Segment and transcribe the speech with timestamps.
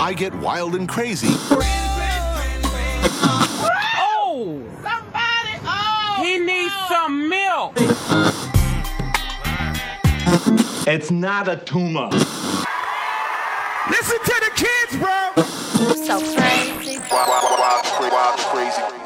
[0.00, 1.28] I get wild and crazy.
[4.00, 4.62] Oh!
[4.82, 5.58] Somebody!
[5.64, 6.22] Oh!
[6.22, 7.72] He needs some milk!
[10.86, 12.10] It's not a tumor.
[13.90, 15.32] Listen to the kids, bro!
[16.04, 16.98] So crazy.
[16.98, 18.00] Wild, wild, wild, wild, crazy.
[18.00, 19.03] Wild, wild, wild, wild, crazy.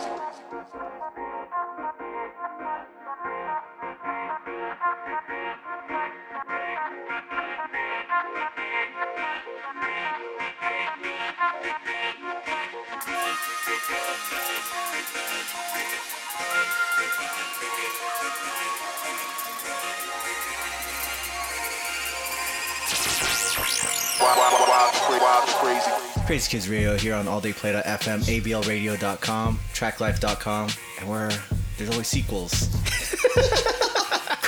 [26.26, 30.68] Crazy Kids Radio here on All Day Play FM, ABLRadio.com, TrackLife.com,
[31.00, 31.30] and where
[31.78, 32.52] there's always sequels.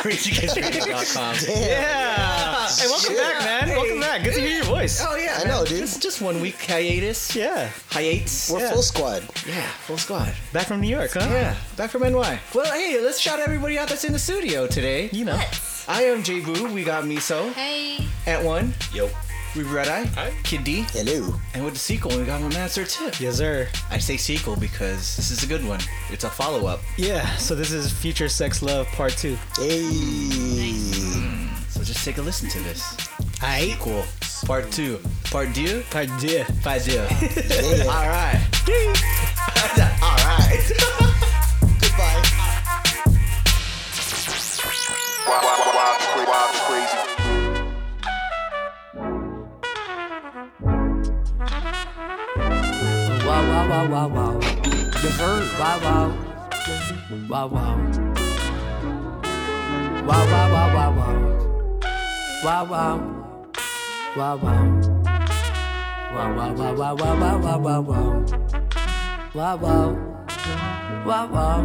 [0.00, 1.36] CrazyKidsRadio.com.
[1.48, 2.68] Yeah.
[2.68, 3.68] Hey, welcome back, man.
[3.70, 4.22] Welcome back.
[4.22, 5.02] Good to hear your voice.
[5.06, 5.78] Oh yeah, I know, dude.
[5.78, 7.34] Just, just one week hiatus.
[7.34, 7.70] Yeah.
[7.90, 8.50] Hiatus.
[8.50, 8.72] We're Yeah.
[8.72, 9.22] full squad.
[9.46, 10.34] Yeah, full squad.
[10.52, 11.26] Back from New York, huh?
[11.30, 12.38] Yeah, back from NY.
[12.54, 15.08] Well, hey, let's shout everybody out that's in the studio today.
[15.12, 15.40] You know.
[15.88, 16.70] I am J Boo.
[16.72, 18.06] We got Miso, Hey.
[18.26, 19.08] At One, Yo.
[19.56, 20.32] We Red Eye, Hi.
[20.44, 21.34] Kid D, Hello.
[21.54, 23.18] and with the sequel, we got my man Sir Tipp.
[23.20, 23.66] Yes, sir.
[23.90, 25.80] I say sequel because this is a good one.
[26.08, 26.80] It's a follow up.
[26.96, 27.26] Yeah.
[27.36, 29.36] So this is Future Sex Love Part Two.
[29.56, 29.90] Hey.
[31.68, 32.94] So just take a listen to this.
[33.42, 33.72] Aight.
[33.72, 34.04] Sequel,
[34.46, 35.00] part two.
[35.32, 35.82] Part deux?
[35.90, 36.44] Part deux.
[36.62, 36.92] Part deux.
[36.94, 37.84] Yeah.
[37.90, 38.40] All right.
[40.00, 40.62] All right.
[41.80, 42.22] Goodbye.
[45.26, 47.19] Wild, wild, wild, cra- wild, crazy.
[53.70, 54.34] Wow, wow, wow.
[54.42, 55.46] Yes, sir.
[55.60, 56.10] Wow, wow.
[57.30, 57.78] Wow, wow.
[60.02, 61.14] Wow, wow, wow, wow, wow.
[62.42, 62.98] Wow, wow.
[64.16, 64.66] Wow, wow.
[66.10, 68.10] Wow, wow, wow, wow, wow, wow, wow, wow, wow.
[69.34, 69.88] Wow, wow.
[71.06, 71.60] Wow, wow.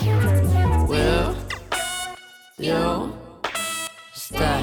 [0.00, 0.86] Yeah.
[0.86, 1.34] Well,
[2.56, 3.10] you
[4.14, 4.62] stay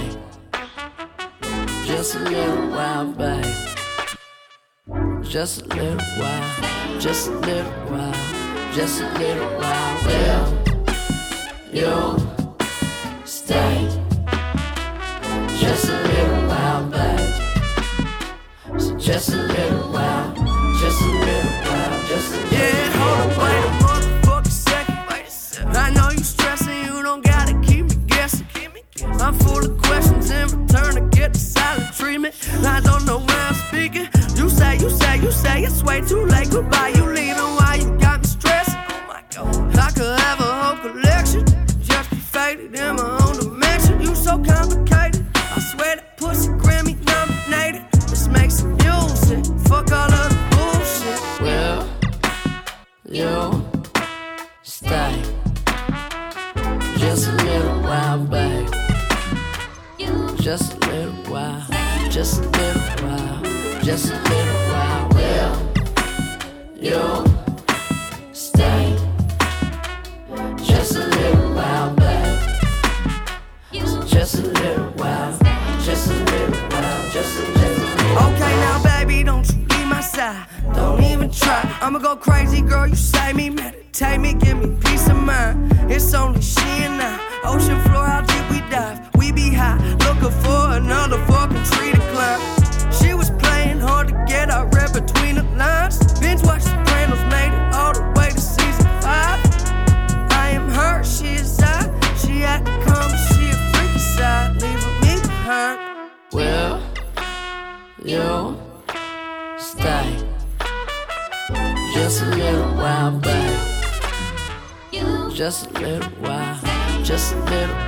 [1.84, 3.69] just a little while, babe.
[5.30, 10.04] Just a little while, just a little while, just a little while.
[10.04, 10.58] Well,
[11.72, 12.18] you'll
[13.26, 13.88] stay
[15.56, 17.30] just a little while, babe.
[18.82, 20.34] So just a little while,
[20.80, 24.98] just a little while, just a little Yeah, hold on, wait a motherfucking second.
[25.12, 25.78] Wait a second.
[25.78, 28.48] I know you stressing, you don't gotta keep me guessing.
[29.04, 32.34] I'm full of questions in return to get the silent treatment.
[32.66, 32.80] I
[35.30, 36.50] you say, it's way too late.
[36.50, 37.09] Goodbye, you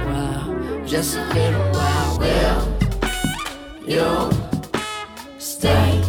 [0.05, 2.19] while, just a little while.
[2.19, 2.59] Well,
[3.85, 4.31] you
[5.39, 6.01] stay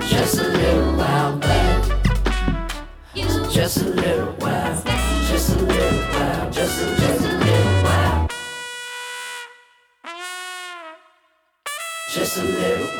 [0.00, 1.84] just a little while, babe.
[3.50, 4.82] Just a little while,
[5.28, 7.47] just a little while, just a, just a little while.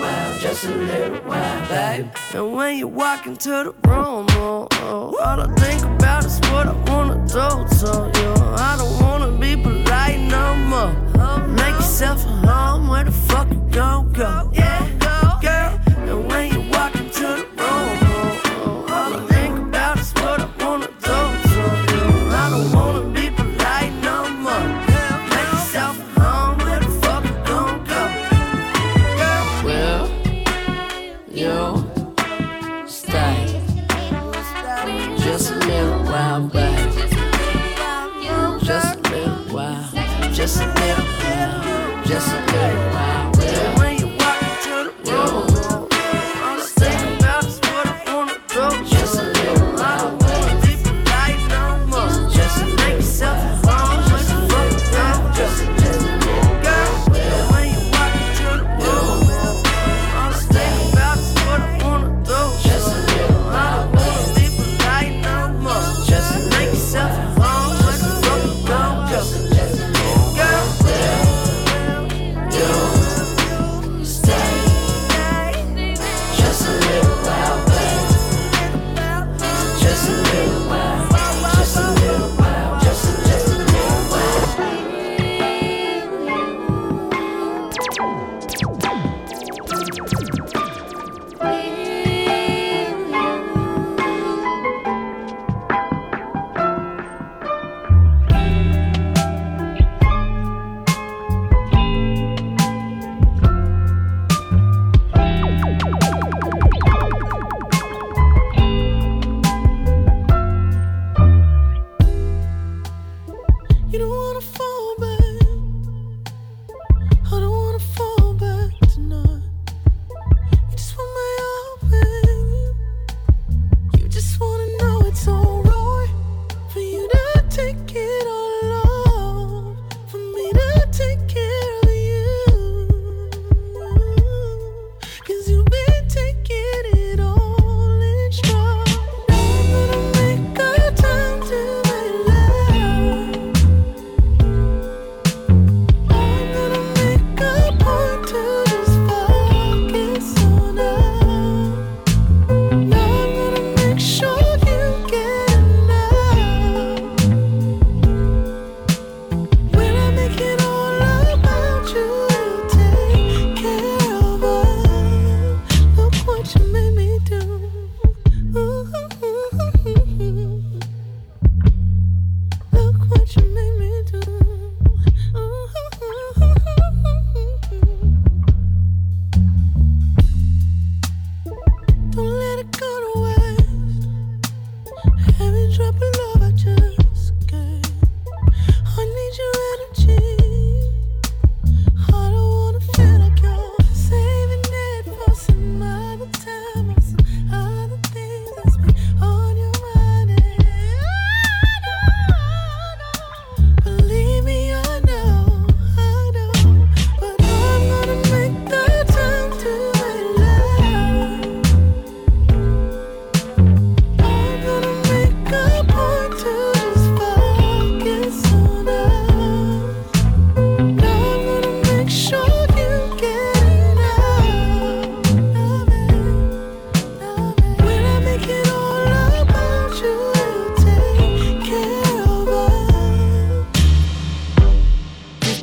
[0.00, 2.06] A just a little while, babe.
[2.34, 6.66] And when you walk into the room, oh, oh, all I think about is what
[6.66, 8.32] I wanna do to you.
[8.56, 10.92] I don't wanna be polite no more.
[11.48, 14.50] Make yourself a home, where the fuck you gon' go?
[14.52, 14.86] Yeah,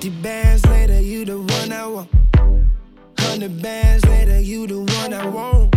[0.06, 2.10] Fifty bands later, you the one I want.
[3.18, 5.74] Hundred bands later, you the one I want.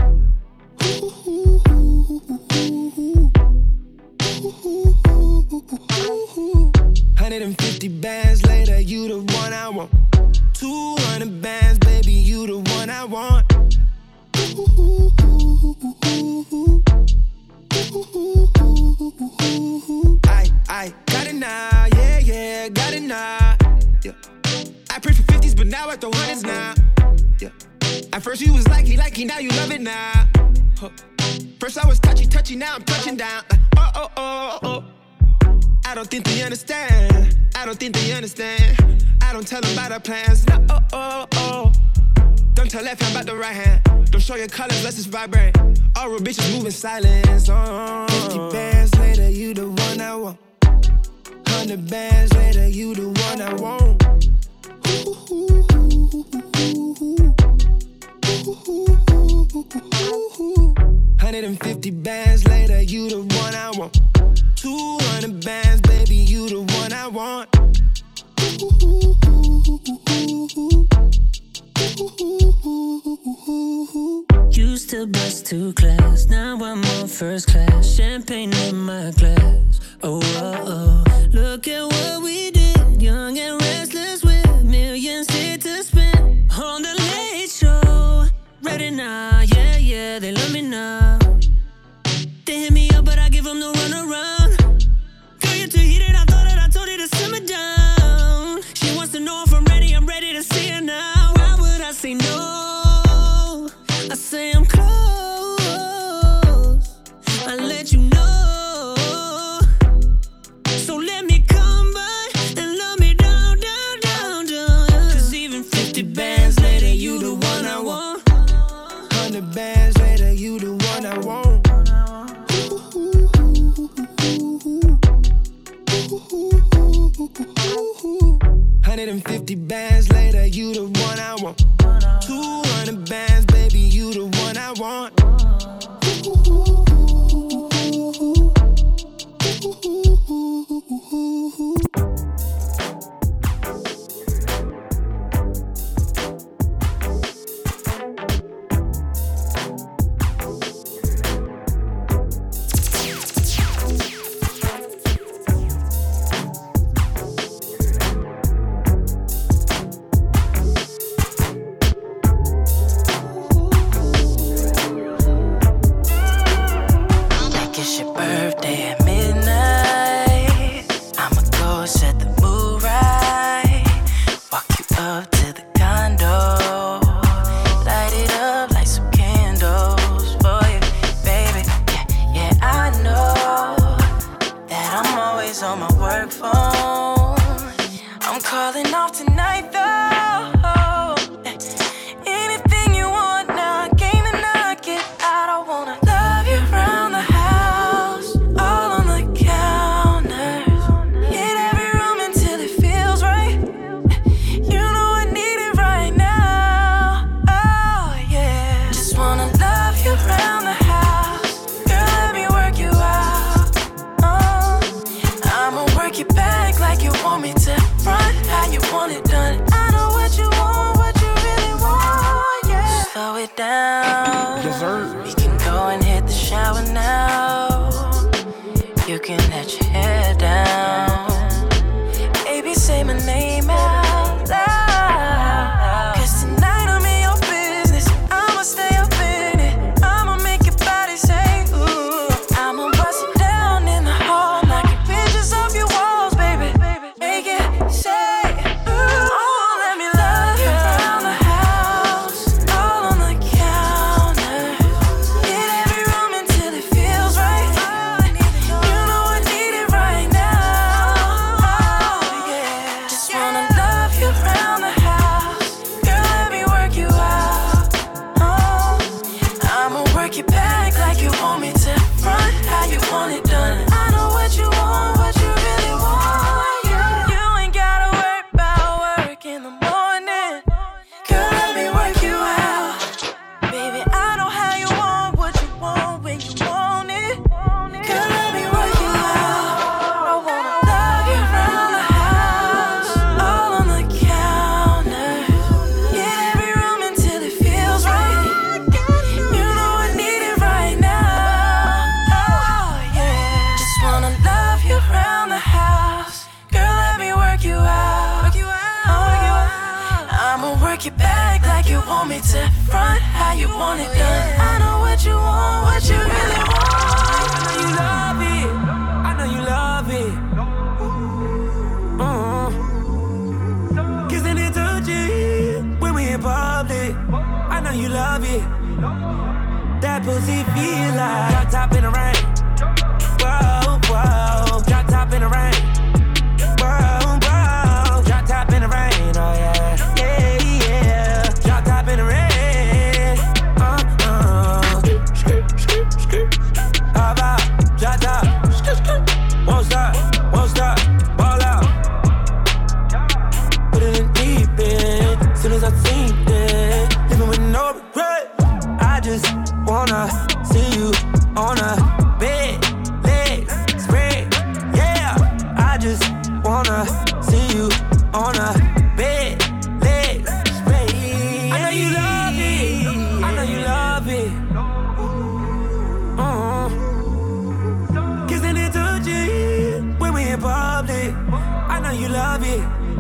[7.17, 9.91] Hundred and fifty bands later, you the one I want.
[10.53, 13.47] Two hundred bands, baby, you the one I want.
[20.27, 23.58] I, I got it now, yeah, yeah, got it now.
[24.09, 24.15] Yeah.
[24.89, 26.73] I prayed for 50s, but now I throw hundreds now.
[27.39, 27.51] Yeah.
[28.15, 30.27] At first you was likey, likey, now you love it now.
[30.79, 30.89] Huh.
[31.61, 33.43] First I was touchy, touchy, now I'm touching down.
[33.51, 34.85] Like, oh, oh, oh, oh.
[35.85, 37.37] I don't think they understand.
[37.55, 39.05] I don't think they understand.
[39.21, 40.47] I don't tell them about our plans.
[40.47, 41.73] No, oh, oh, oh,
[42.17, 42.35] oh.
[42.55, 44.11] Don't tell left hand about the right hand.
[44.11, 45.55] Don't show your colors, let's just vibrate.
[45.97, 47.51] All real bitches moving silence.
[47.51, 48.07] Oh.
[48.09, 50.48] 50 bands later, you the one I want.
[51.59, 54.01] 100 bands later, you the one I want.
[61.21, 64.01] Hundred and fifty bands later, you the one I want.
[64.55, 67.49] Two hundred bands, baby, you the one I want.
[71.99, 72.15] Used
[74.91, 77.97] to bus to class, now I'm on first class.
[77.97, 79.81] Champagne in my glass.
[80.05, 81.03] Oh, oh, oh.
[81.33, 83.03] Look at what we did.
[83.03, 84.23] Young and restless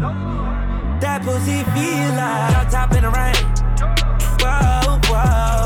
[0.00, 3.35] That pussy feel like top in the rain.
[4.40, 5.58] Whoa, whoa.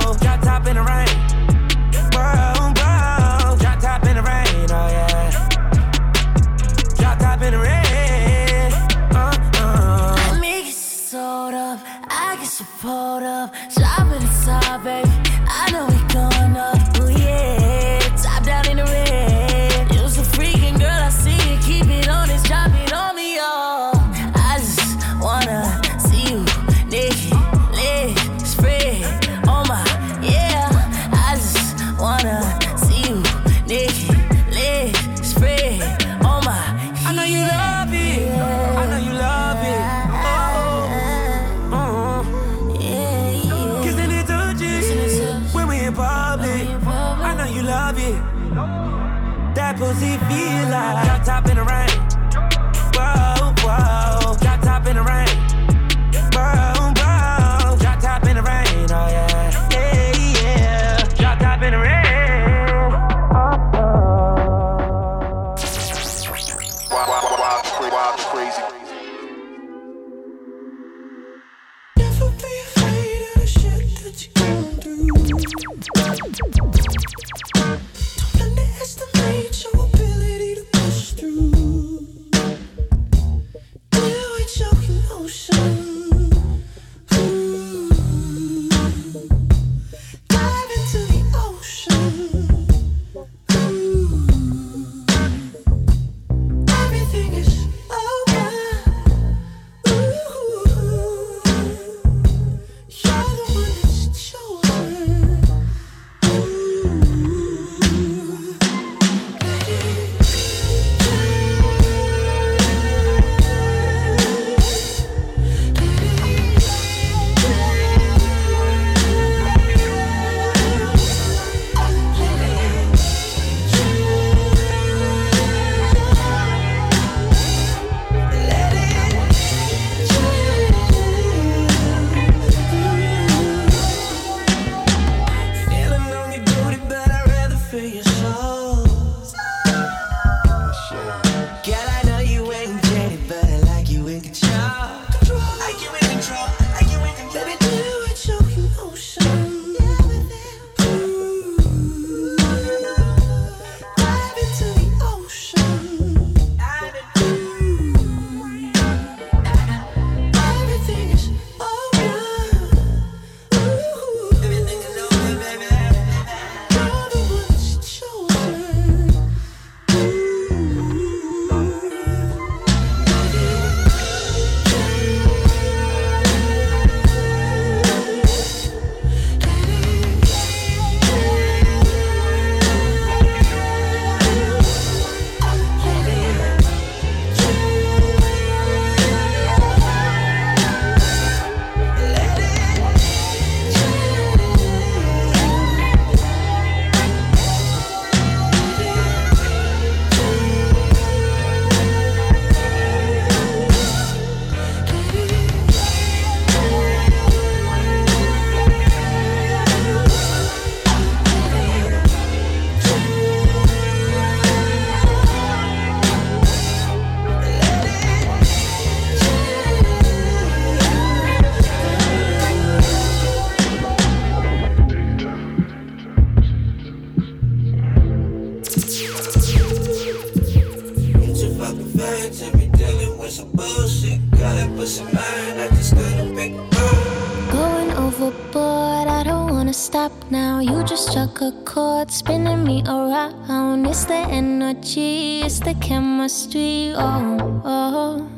[244.73, 246.93] energy, it's the chemistry.
[246.97, 248.29] Oh, oh.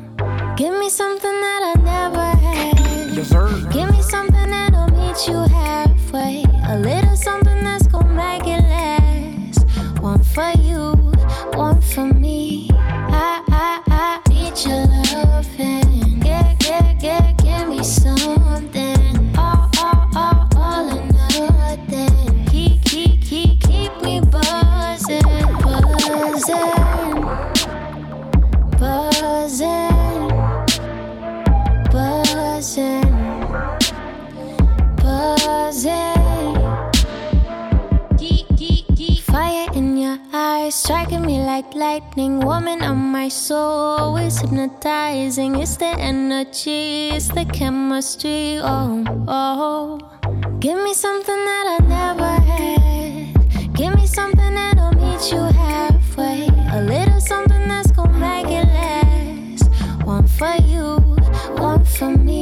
[0.57, 3.15] Give me something that I never had.
[3.15, 3.71] Dessert.
[3.73, 6.45] Give me something that'll meet you halfway.
[6.69, 7.04] A little
[41.85, 43.99] lightning woman on my soul.
[44.01, 45.53] Always hypnotizing.
[45.63, 48.59] It's the energy, it's the chemistry.
[48.73, 49.99] Oh, oh.
[50.65, 53.75] Give me something that I never had.
[53.79, 56.49] Give me something that'll meet you halfway.
[56.79, 59.65] A little something that's gonna make it last.
[60.13, 60.87] One for you,
[61.69, 62.39] one for me.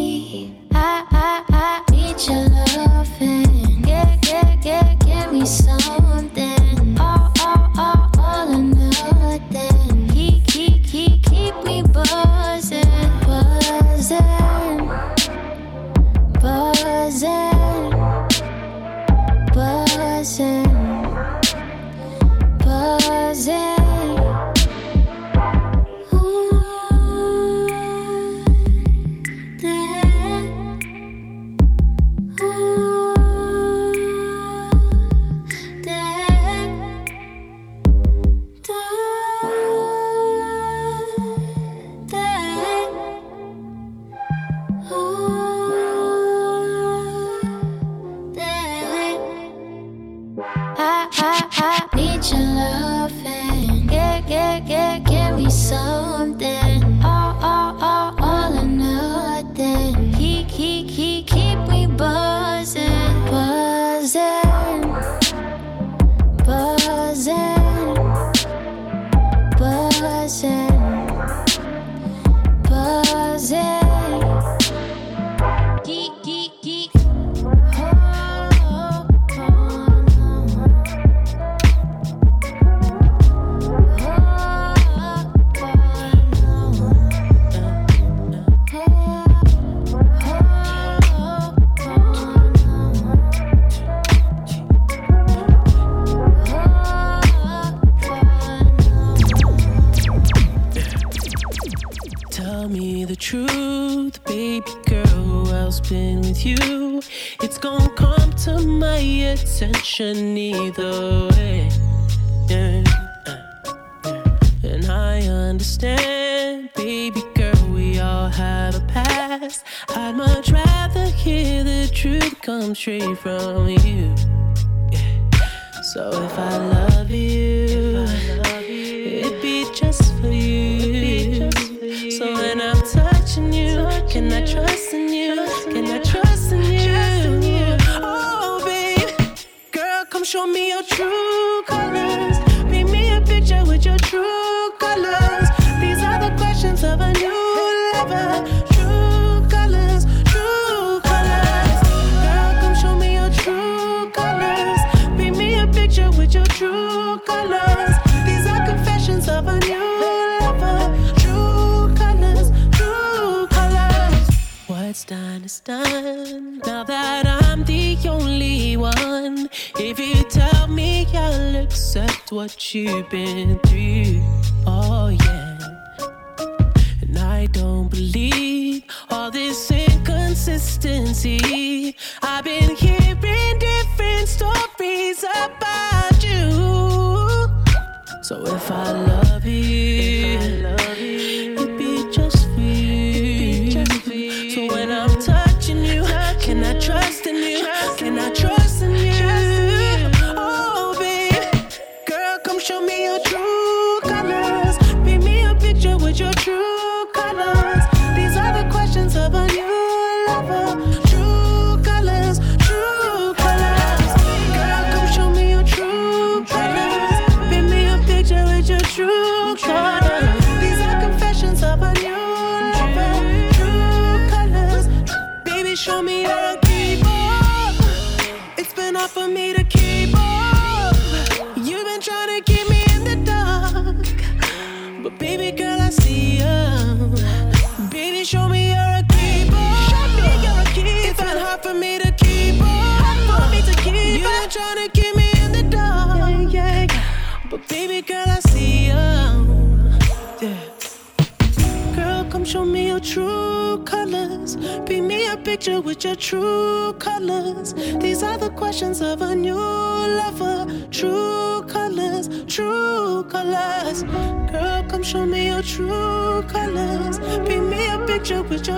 [0.73, 0.89] I,
[1.27, 3.85] I, I need your loving.
[3.91, 6.02] Yeah, yeah, yeah, give me some.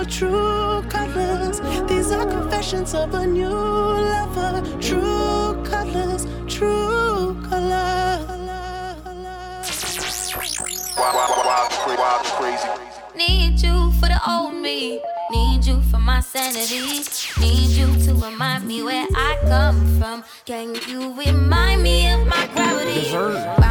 [0.05, 1.59] true colors.
[1.87, 4.61] These are confessions of a new lover.
[4.79, 8.35] True colors, true colors.
[13.15, 15.01] Need you for the old me.
[15.31, 17.03] Need you for my sanity.
[17.39, 20.23] Need you to remind me where I come from.
[20.45, 23.01] Can you remind me of my gravity?
[23.01, 23.64] Dessert.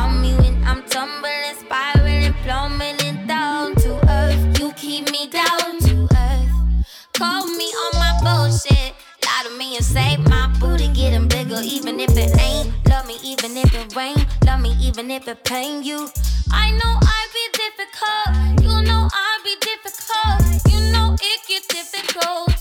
[14.97, 16.09] even if it pain you.
[16.53, 18.63] I know I be difficult.
[18.63, 20.73] You know I be difficult.
[20.73, 22.55] You know it get difficult.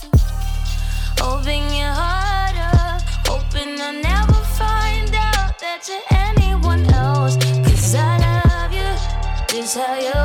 [1.22, 7.36] Open your heart up, hoping I never find out that you're anyone else.
[7.36, 8.90] Cause I love you,
[9.48, 10.23] this how you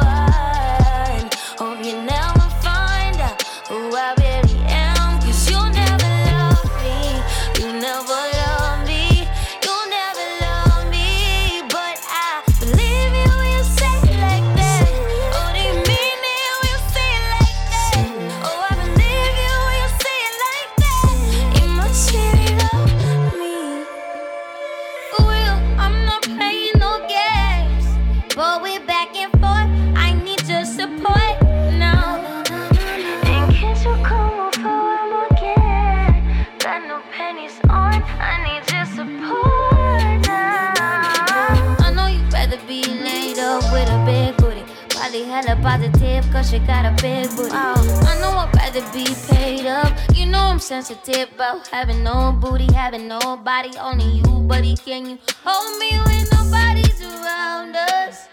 [50.70, 54.76] sensitive about having no booty, having nobody, only you, buddy.
[54.76, 58.28] Can you hold me when nobody's around us?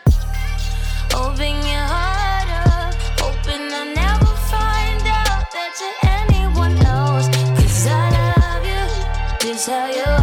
[1.15, 7.27] Open your heart up, hoping I'll never find out that you're anyone else.
[7.57, 8.85] Cause I love you,
[9.41, 10.16] this how you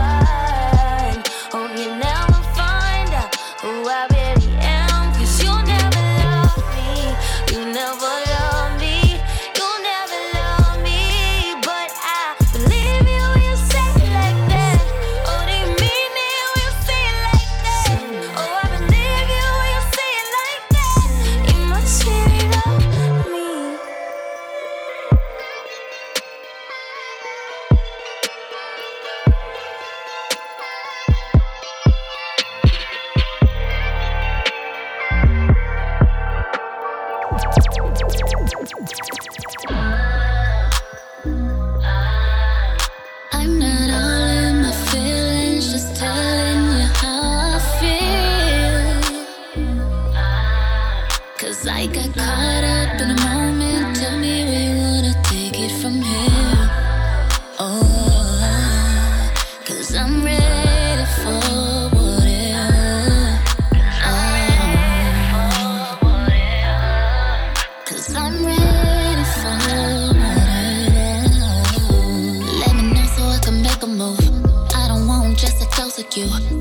[51.75, 53.95] I got caught up in a moment.
[53.97, 56.69] Tell me where you wanna take it from here.
[57.59, 59.31] Oh,
[59.95, 61.41] I'm ready for
[61.97, 63.39] whatever.
[64.05, 64.19] Oh,
[67.87, 70.61] Cause I'm ready for whatever.
[72.61, 74.21] Let me know so I can make a move.
[74.75, 76.52] I don't want just a with you.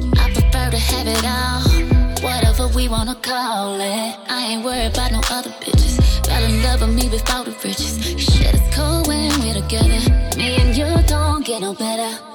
[3.04, 4.16] gonna call it.
[4.28, 6.24] I ain't worried about no other bitches.
[6.24, 7.98] Fell in love with me without the riches.
[8.04, 10.00] Shit is cold when we're together.
[10.36, 12.31] Me and you don't get no better.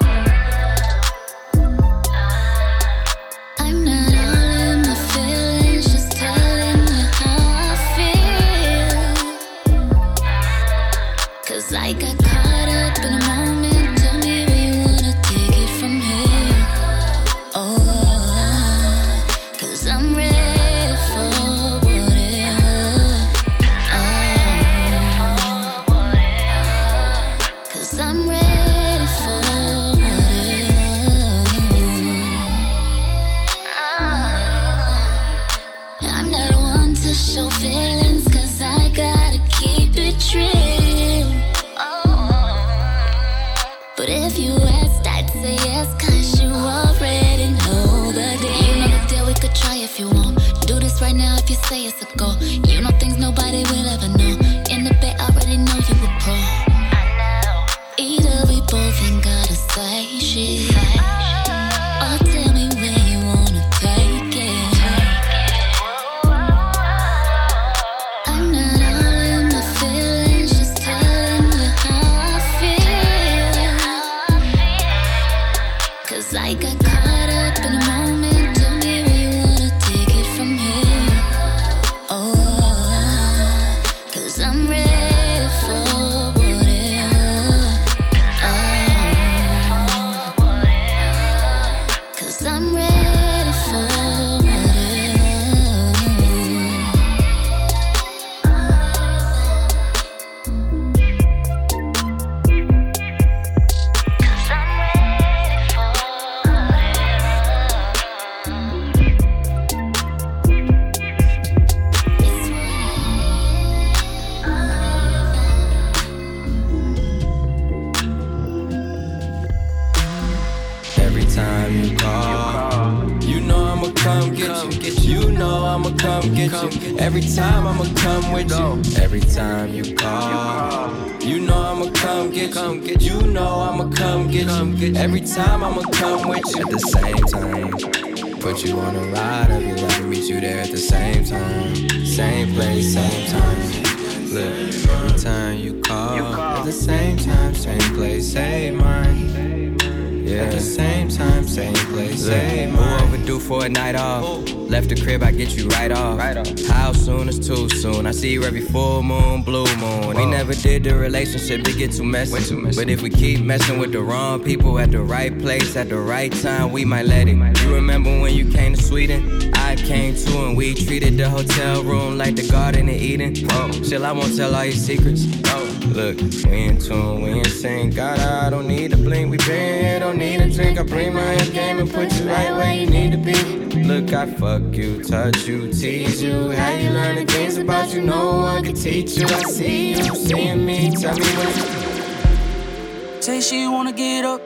[158.68, 160.16] Full moon, blue moon.
[160.16, 162.44] We never did the relationship to get too messy.
[162.50, 162.80] too messy.
[162.80, 165.98] But if we keep messing with the wrong people at the right place at the
[165.98, 167.36] right time, we might let it.
[167.36, 169.54] You remember when you came to Sweden?
[169.56, 173.36] I came too, and we treated the hotel room like the Garden of Eden.
[173.36, 173.72] Whoa.
[173.72, 175.26] Chill, I won't tell all your secrets.
[175.48, 177.96] Oh look, we in tune, we in sync.
[177.96, 179.32] God, I don't need a blink.
[179.32, 180.80] We been here, don't need a drink.
[180.80, 183.67] I bring my game and put you right where you need to be.
[183.86, 186.52] Look, I fuck you, touch you, tease you.
[186.52, 189.26] How you learn things about you no one can teach you.
[189.28, 190.92] I see you, seeing me.
[190.92, 193.24] Tell me what.
[193.24, 194.42] Say she wanna get up,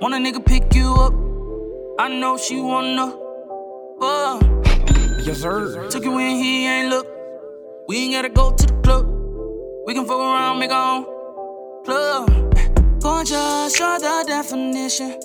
[0.00, 1.14] want a nigga pick you up.
[1.98, 3.16] I know she wanna.
[4.00, 4.38] Uh,
[5.24, 5.88] yes, sir.
[5.90, 7.06] Took you when he ain't look.
[7.88, 9.06] We ain't gotta go to the club.
[9.86, 12.30] We can fuck around, make our own club.
[13.00, 15.20] Gorgeous, you're the definition.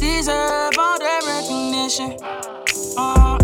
[0.00, 2.16] Deserve all that recognition.
[2.96, 3.36] Uh,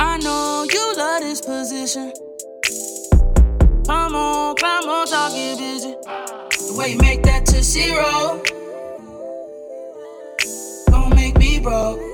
[0.00, 2.14] I know you love this position.
[3.84, 5.90] Come on, climb on, talk get busy.
[5.90, 8.42] The way you make that to zero.
[10.86, 12.07] Don't make me broke.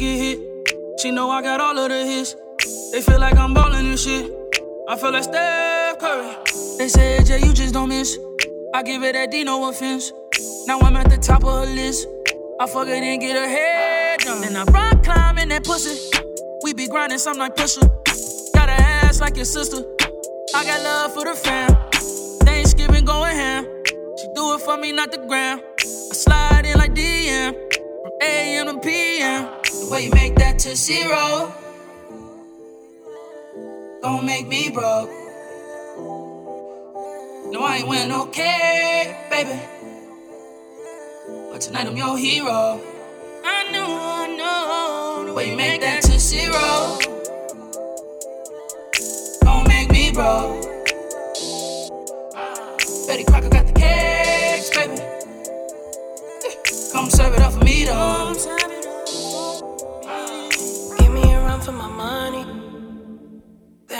[0.00, 0.40] Get hit.
[0.98, 2.34] She know I got all of the hits.
[2.90, 4.32] They feel like I'm ballin' and shit.
[4.88, 6.34] I feel like Steph Curry.
[6.78, 8.18] They say, Jay, you just don't miss.
[8.74, 10.10] I give it that D, no offense.
[10.66, 12.08] Now I'm at the top of her list.
[12.58, 14.42] I fuck it and get her head done.
[14.42, 16.18] And I rock climbing that pussy.
[16.62, 17.86] We be grinding some like pusher.
[18.54, 19.84] Got a ass like your sister.
[20.54, 21.76] I got love for the fam.
[22.46, 23.64] Thanksgiving going ham.
[24.16, 25.60] She do it for me, not the gram.
[25.78, 27.52] I slide in like DM.
[28.02, 29.59] From AM to PM.
[29.98, 31.52] You make that to zero.
[34.00, 35.10] Don't make me broke.
[37.52, 39.60] No, I ain't win no cake, baby.
[41.52, 42.80] But tonight I'm your hero.
[43.44, 45.24] I know, I know.
[45.26, 46.98] The way you make that to zero.
[49.42, 50.62] Don't make me broke.
[53.06, 55.02] Betty Crocker got the cakes, baby.
[56.92, 57.79] Come serve it up for me,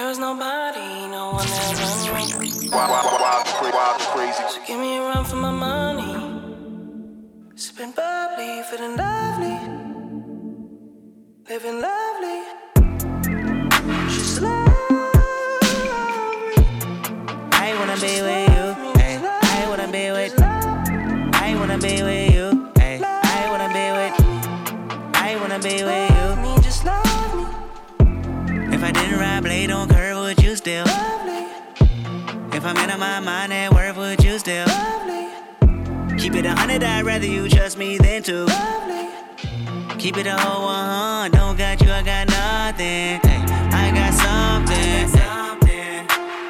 [0.00, 2.70] There is nobody, no one else run me.
[2.72, 4.42] Wild, wild, wild, wild, crazy.
[4.48, 6.14] So give me a run for my money.
[7.54, 9.58] Sipping bubbly, feeling lovely.
[11.50, 12.38] Living lovely.
[14.08, 15.90] She's lovely.
[17.52, 18.66] I wanna be with you.
[19.04, 19.20] Ay,
[19.60, 20.34] I wanna be with.
[21.46, 22.46] I wanna be with you.
[22.78, 24.16] Ay, I wanna be with.
[25.14, 26.26] I wanna be with you.
[26.42, 27.44] Me, just love me.
[28.74, 29.88] If I didn't ride blade on
[30.64, 32.52] curve, would you still?
[32.52, 34.66] If I'm in my mind at work, would you still?
[36.18, 38.46] Keep it a hundred, I'd rather you trust me than to.
[39.98, 43.20] Keep it a whole one, don't got you, I got nothing.
[43.20, 45.20] Hey, I got something.
[45.20, 46.06] ay.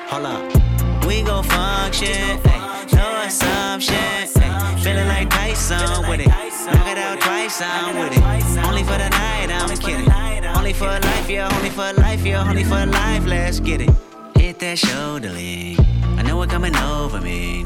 [0.09, 2.39] Hold up, we gon' function.
[2.47, 3.95] Hey, No assumption.
[3.95, 4.81] ay.
[4.83, 6.49] Feeling like Tyson with it.
[6.73, 8.64] Knock it out twice, I'm with it.
[8.66, 10.11] Only for the night, I'm kidding.
[10.57, 13.91] Only for life, yeah, only for life, yeah, only for life, let's get it.
[14.37, 15.77] Hit that shoulder lean.
[16.18, 17.64] I know it coming over me.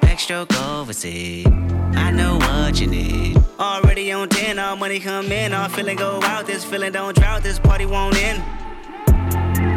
[0.00, 1.46] Backstroke overseas.
[1.46, 3.36] I know what you need.
[3.58, 5.52] Already on 10, all money come in.
[5.52, 6.46] All feeling go out.
[6.46, 7.42] This feeling don't drought.
[7.42, 8.42] This party won't end.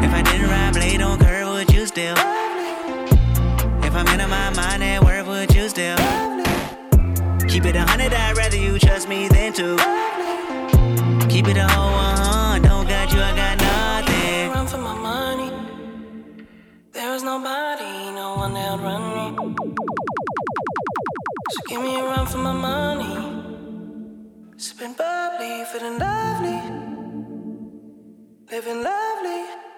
[0.04, 2.16] If I didn't ride blade on curve, would you still?
[3.84, 6.39] If I'm in my mind at work, would you still?
[7.60, 9.76] Keep it a hundred, I'd rather you trust me than to.
[11.28, 14.52] Keep it a whole one, don't got you, I got nothing.
[14.52, 15.52] Run for my money.
[16.94, 19.56] There is nobody, no one that'll run me.
[21.52, 23.16] So give me a run for my money.
[24.56, 26.62] Sipping bubbly, feeling lovely.
[28.50, 29.42] Living lovely.
[29.42, 29.69] Lovely.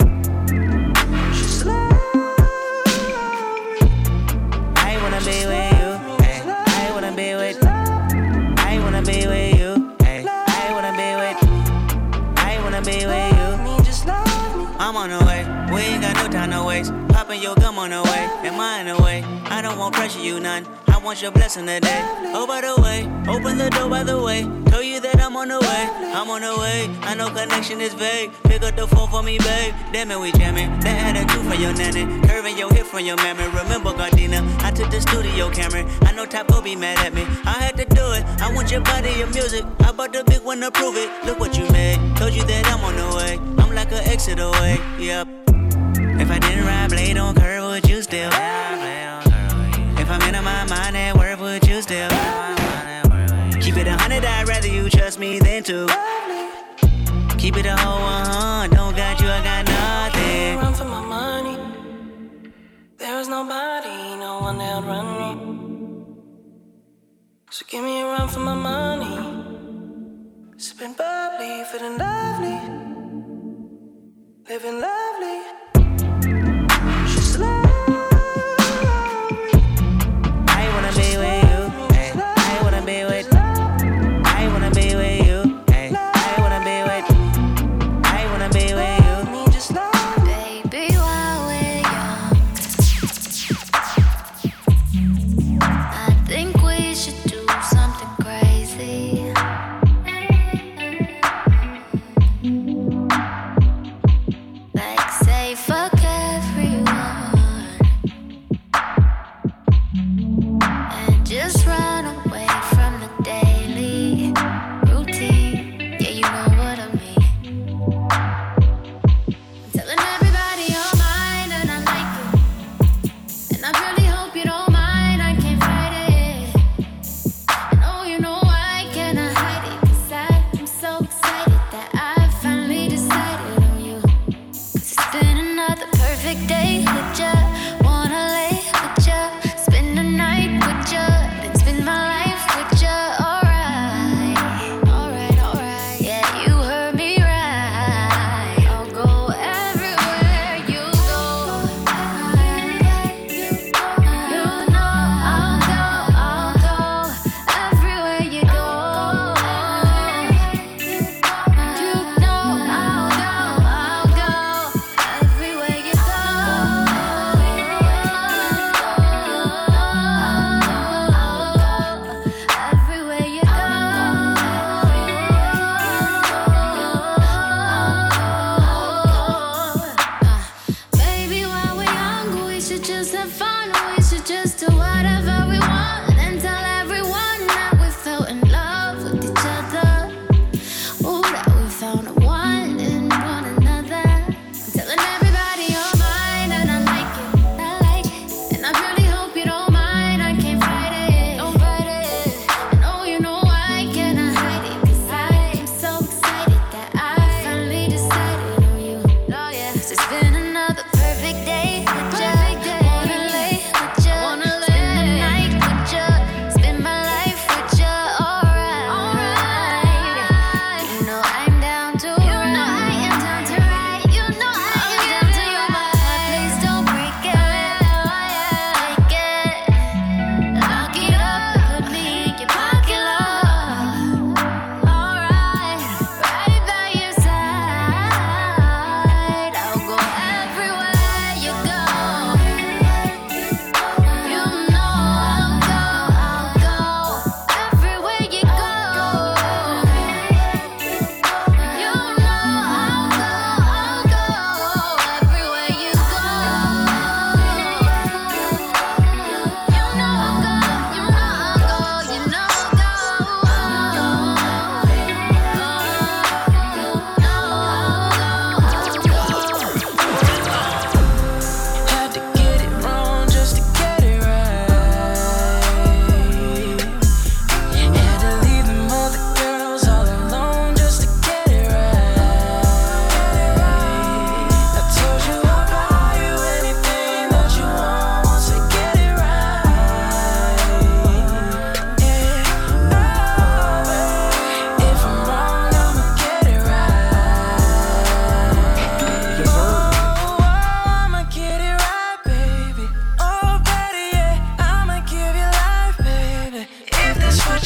[16.72, 16.90] ways.
[17.10, 19.24] Popping your gum on the way, and mine away.
[19.56, 20.66] I don't want pressure, you none.
[20.88, 22.02] I want your blessing today.
[22.38, 24.42] Oh, by the way, open the door, by the way.
[24.72, 25.84] Tell you that I'm on the way,
[26.18, 26.80] I'm on the way.
[27.02, 28.32] I know connection is vague.
[28.44, 29.74] Pick up the phone for me, babe.
[29.92, 30.70] Damn it, we jamming.
[30.80, 32.04] That attitude for your nanny.
[32.28, 33.46] Curving your hip from your mammy.
[33.60, 35.84] Remember, Gardena, I took the studio camera.
[36.08, 37.24] I know Typo be mad at me.
[37.44, 38.24] I had to do it.
[38.42, 39.66] I want your body, your music.
[39.82, 41.10] I bought the big one to prove it.
[41.26, 42.00] Look what you made.
[42.16, 43.34] Told you that I'm on the way.
[43.62, 44.80] I'm like an exit away.
[45.00, 45.28] Yep.
[46.22, 48.32] If I didn't my blade on curve, would you still?
[50.02, 52.10] If I'm in my mind at work, would you still?
[53.62, 55.86] Keep it a hundred, I'd rather you trust me than to.
[57.38, 60.58] Keep it a whole one, don't got you, I got nothing.
[60.58, 61.58] Run for my money.
[62.98, 65.32] There is nobody, no one that'll run me.
[67.52, 69.18] So give me a run for my money.
[70.58, 72.58] Sipping bubbly, feeling lovely,
[74.50, 75.61] living lovely.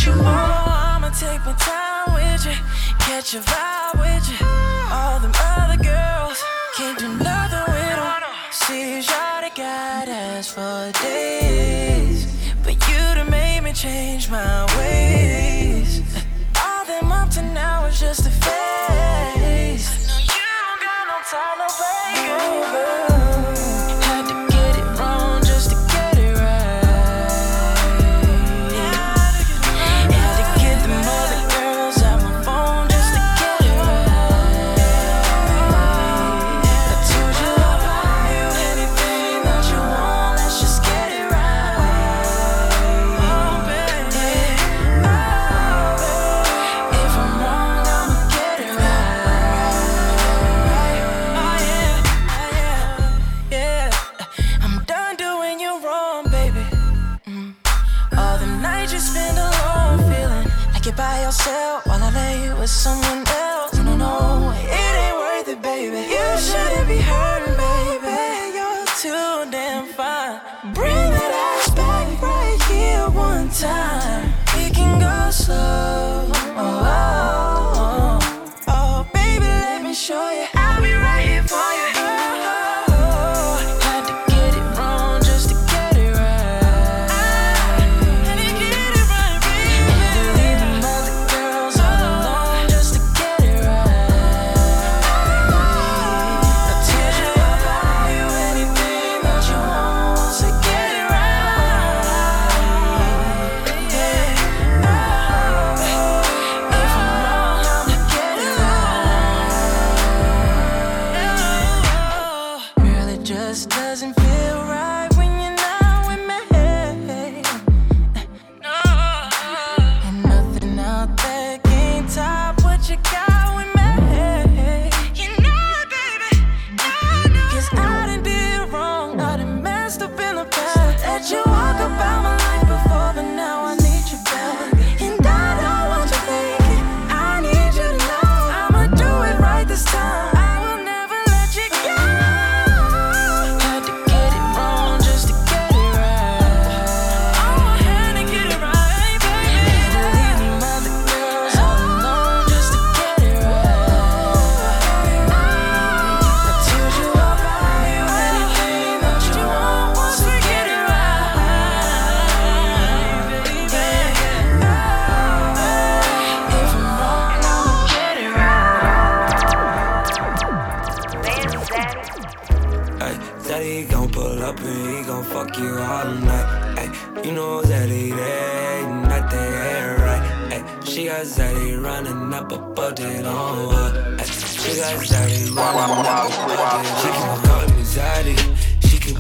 [0.06, 0.26] you more.
[0.26, 2.56] Oh, I'ma take my time with you,
[3.00, 4.46] catch a vibe with you.
[4.92, 6.44] All them other girls
[6.78, 8.14] can't do nothing with them.
[8.52, 12.28] See, y'all got ass for days,
[12.64, 16.02] but you done made me change my ways.
[16.64, 19.88] All them up to now is just a phase.
[19.90, 23.75] I know you don't got no time to break over.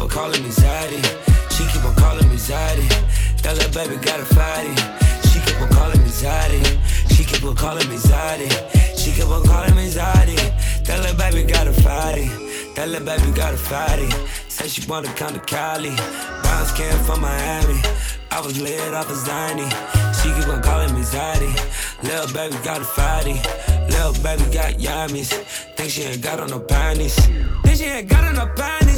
[0.06, 1.01] On calling me Zaddy.
[1.51, 2.88] She keep on calling me Zaddy.
[3.41, 4.76] That little baby got a fatty.
[5.30, 6.62] She keep on calling me Zaddy.
[7.16, 8.49] She keep on calling me Zaddy.
[8.97, 10.38] She keep on calling me Zaddy.
[10.86, 12.28] That little baby got a fatty.
[12.76, 14.10] That little baby got a fatty.
[14.47, 15.95] Say she wanna come to Cali.
[16.43, 17.82] Brown skin from Miami.
[18.30, 19.70] I was lit off a Zany.
[20.22, 21.51] She keep on calling me Zaddy.
[22.03, 23.41] Little baby got a fatty.
[23.89, 25.32] Little baby got yummies.
[25.76, 27.16] Think she ain't got on no panties.
[27.64, 28.94] Think she ain't got on no panties.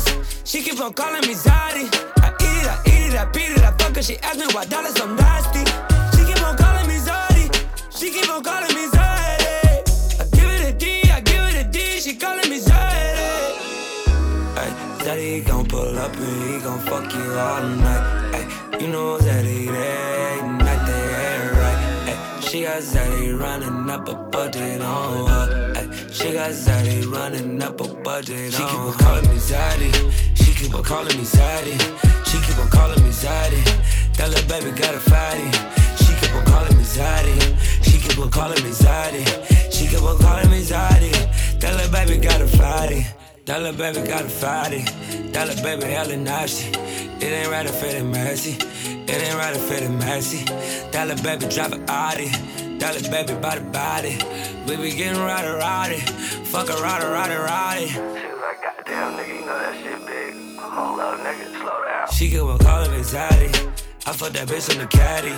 [0.48, 1.92] She keep on calling me Zaddy.
[2.24, 4.02] I eat it, I eat it, I beat it, I fuck her.
[4.02, 5.60] She ask me why dollars so nasty.
[6.16, 7.52] She keep on calling me Zaddy.
[7.92, 10.22] She keep on calling me Zaddy.
[10.22, 12.00] I give it a D, I give it a D.
[12.00, 13.58] She calling me Zaddy.
[14.56, 18.36] Ay, Daddy gon' pull up and he gon' fuck you all night.
[18.36, 20.62] Ay, you know Zaddy there ain't
[21.60, 22.40] right.
[22.42, 25.77] She got Zaddy running up a budget on her.
[26.18, 28.94] She got Zaddy running up a budget she on her.
[28.96, 29.92] She keep on calling me Zaddy.
[30.36, 31.78] She keep on calling me Zaddy.
[32.26, 33.62] She keep on calling me Zaddy.
[34.18, 35.46] That little baby got a fatty.
[36.04, 37.38] She keep on calling me Zaddy.
[37.84, 39.72] She keep on calling me Zaddy.
[39.72, 41.14] She keep on calling me Zaddy.
[41.60, 43.06] That little baby got a fatty.
[43.46, 44.82] That little baby got a fatty.
[45.34, 46.70] That little baby hella nasty.
[47.22, 48.58] It ain't right to fit it mercy.
[48.58, 50.46] It ain't right to fit it mercy.
[50.92, 52.32] That little baby drive a Audi.
[52.80, 54.18] Little baby body body.
[54.68, 56.00] We be getting rowdy rowdy.
[56.46, 57.88] Fuck a rowdy rowdy rowdy.
[57.88, 60.58] She was like, goddamn, nigga, you know that shit big.
[60.58, 62.08] Hold up, nigga, slow down.
[62.12, 63.48] She get one call of anxiety.
[64.06, 65.34] I fuck that bitch in the caddy.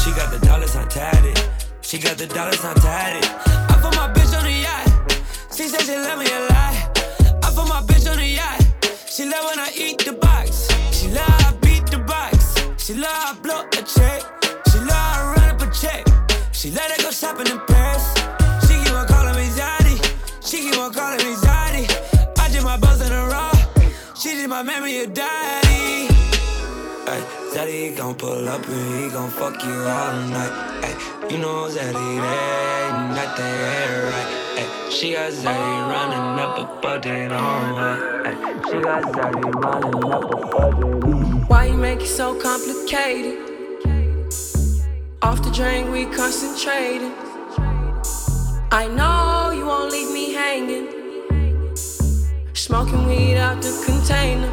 [0.00, 1.38] She got the dollars on tatted.
[1.82, 3.28] She got the dollars on tatted.
[3.70, 5.22] I put my bitch on the yacht.
[5.54, 6.74] She said she love me a lot.
[7.44, 8.62] I put my bitch on the yacht.
[9.08, 10.68] She love when I eat the box.
[10.92, 12.54] She love I beat the box.
[12.78, 14.45] She love I blow a check.
[16.66, 18.04] She let her go shopping in Paris.
[18.66, 19.96] She keep on calling me Zaddy.
[20.44, 21.86] She keep on calling me Zaddy.
[22.40, 23.52] I did my buzz in a raw.
[24.16, 26.08] She did my memory of daddy.
[27.06, 27.22] Ay,
[27.54, 30.82] daddy gon' pull up and he gon' fuck you all night.
[30.82, 33.56] Ay, you know Zaddy, there ain't nothing
[34.10, 34.28] right.
[34.58, 37.96] Ay, she got Zaddy running up a budget on her.
[38.68, 41.48] She got Zaddy running up a budget.
[41.48, 43.55] Why you make it so complicated?
[45.26, 47.12] Off the drain, we concentrating.
[48.70, 50.86] I know you won't leave me hanging.
[52.54, 54.48] Smoking weed out the container.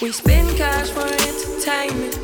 [0.00, 2.14] We spend cash for entertainment.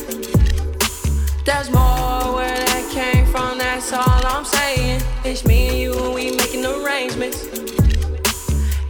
[1.44, 5.02] There's more where that came from, that's all I'm saying.
[5.24, 7.48] It's me and you, and we making arrangements.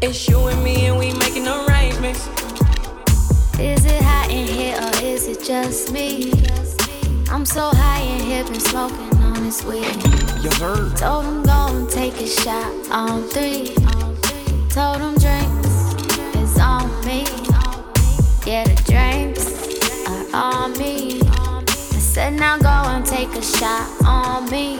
[0.02, 2.26] It's you and me, and we making arrangements.
[3.58, 6.30] Is it hot in here or is it just me?
[7.28, 9.82] I'm so high in here, been smoking on this weed.
[10.42, 10.92] Yes, sir.
[10.96, 13.74] Told him go and take a shot on three.
[14.70, 15.94] Told him drinks
[16.36, 17.24] is on me.
[18.46, 19.44] Yeah, the drinks
[20.08, 21.20] are on me.
[21.22, 24.78] I said now go and take a shot on me.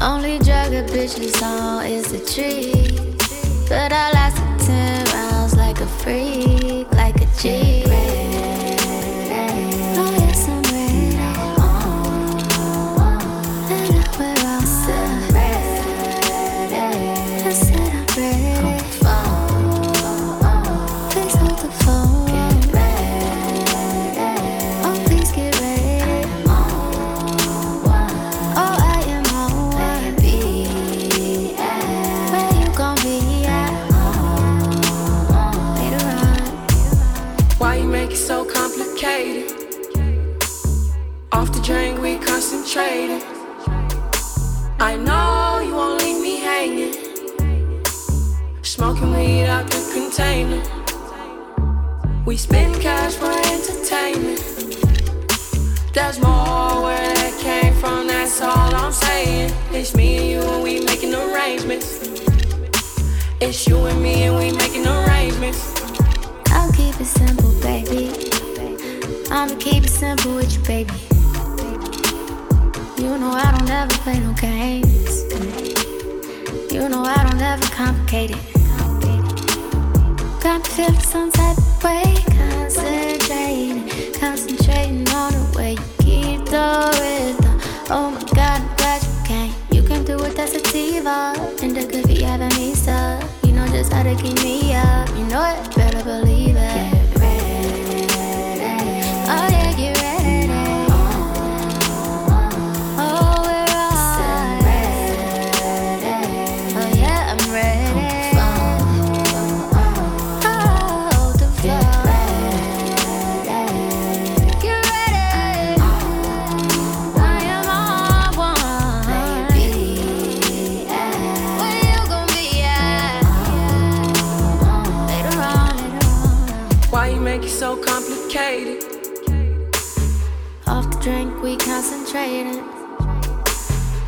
[0.00, 3.16] Only drug a bitch is on is a tree.
[3.68, 6.43] But I lasted 10 rounds like a freak,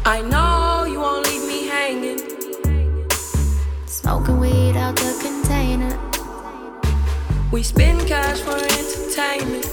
[0.09, 2.21] I know you won't leave me hanging.
[3.87, 5.99] Smoking weed out the container.
[7.51, 9.67] We spend cash for entertainment.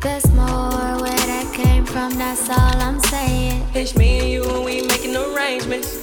[0.00, 3.64] There's more where that came from, that's all I'm saying.
[3.72, 6.02] It's me and you, and we making arrangements.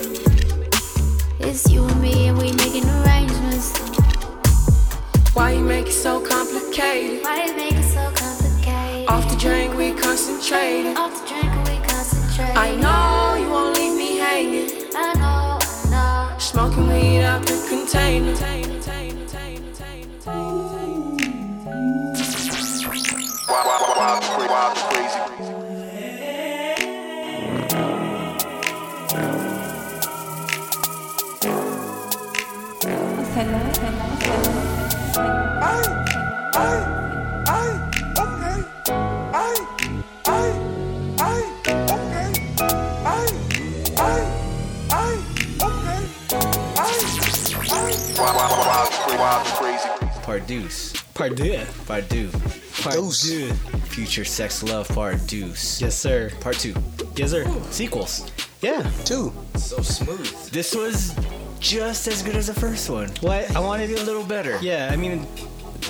[1.37, 3.77] It's you and me, and we making arrangements.
[5.35, 7.25] Why you make it so complicated?
[7.25, 9.09] Why you make it so complicated?
[9.09, 10.95] Off the drink, we concentrating.
[10.95, 11.68] Off the drink,
[12.39, 12.45] we.
[12.55, 14.69] I know you won't leave me hanging.
[14.95, 16.39] I know, I know.
[16.39, 18.35] Smoking weed out the container.
[23.49, 25.38] Wild, wild, wild, cra- wild, crazy.
[49.29, 50.21] Wild, cra- wild, crazy.
[50.23, 50.93] Pardeuce.
[51.13, 51.65] Pardue.
[51.85, 52.29] Pardue.
[52.81, 53.53] Pardue.
[53.89, 55.81] Future Sex Love Pardeuce.
[55.81, 56.31] Yes, sir.
[56.39, 56.73] Part two.
[57.15, 57.45] Yes, sir.
[57.71, 58.31] Sequels.
[58.61, 58.89] Yeah.
[59.05, 59.33] Two.
[59.55, 60.29] So smooth.
[60.51, 61.15] This was
[61.59, 63.09] just as good as the first one.
[63.21, 63.55] What?
[63.55, 64.57] I wanted it a little better.
[64.61, 65.27] Yeah, I mean,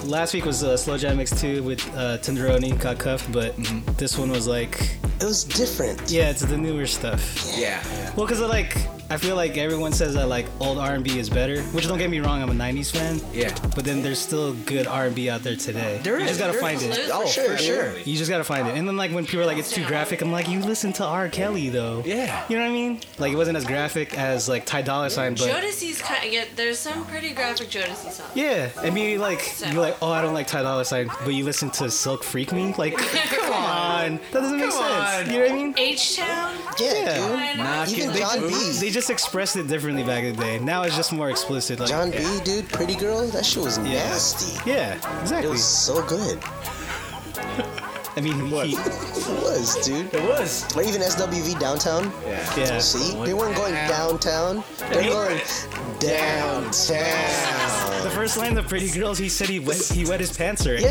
[0.03, 3.55] last week was uh, Slow Jam Mix 2 with uh, Tenderoni, Got Cuff, but
[3.97, 4.97] this one was like.
[5.19, 6.09] It was different.
[6.09, 7.53] Yeah, it's the newer stuff.
[7.57, 7.83] Yeah.
[8.15, 8.75] Well, because like,
[9.11, 12.19] I feel like everyone says that like old R&B is better, which don't get me
[12.19, 13.19] wrong, I'm a '90s fan.
[13.33, 13.55] Yeah.
[13.75, 15.99] But then there's still good R&B out there today.
[16.03, 16.95] There you is, just gotta there find is.
[16.95, 17.09] it.
[17.11, 17.97] Oh, for sure, sure.
[17.99, 18.75] You just gotta find it.
[18.77, 21.05] And then like when people are like it's too graphic, I'm like you listen to
[21.05, 21.27] R.
[21.27, 22.03] Kelly though.
[22.05, 22.45] Yeah.
[22.49, 23.01] You know what I mean?
[23.17, 26.45] Like it wasn't as graphic as like Ty Dolla Sign, but Jodeci's kind of, yeah,
[26.55, 28.31] there's some pretty graphic Jodeci songs.
[28.35, 28.69] yeah.
[28.77, 29.41] I mean like
[29.71, 32.51] you're like oh I don't like Ty Dolla Sign, but you listen to Silk Freak
[32.53, 35.27] Me, like come on, that doesn't make Come sense.
[35.27, 35.33] on.
[35.33, 35.73] You know what I mean?
[35.77, 36.55] H Town.
[36.79, 38.53] Yeah, Knock Even they, Jon B.
[38.79, 40.59] They just expressed it differently back in the day.
[40.59, 41.79] Now it's just more explicit.
[41.79, 43.83] Like, Jon B, dude, Pretty Girl, that shit was Yeah.
[44.09, 44.59] nasty.
[44.69, 45.47] Yeah, exactly.
[45.47, 46.37] It was so good.
[48.17, 50.13] I mean, he, It was, dude.
[50.13, 50.65] It was.
[50.75, 52.11] Or even SWV downtown.
[52.25, 52.57] Yeah.
[52.57, 52.79] Yeah.
[52.79, 54.65] See, they weren't going downtown.
[54.91, 55.39] They're going
[55.99, 56.63] downtown.
[58.03, 60.83] The first line of Pretty Girls, he said he wet, he wet his pants already.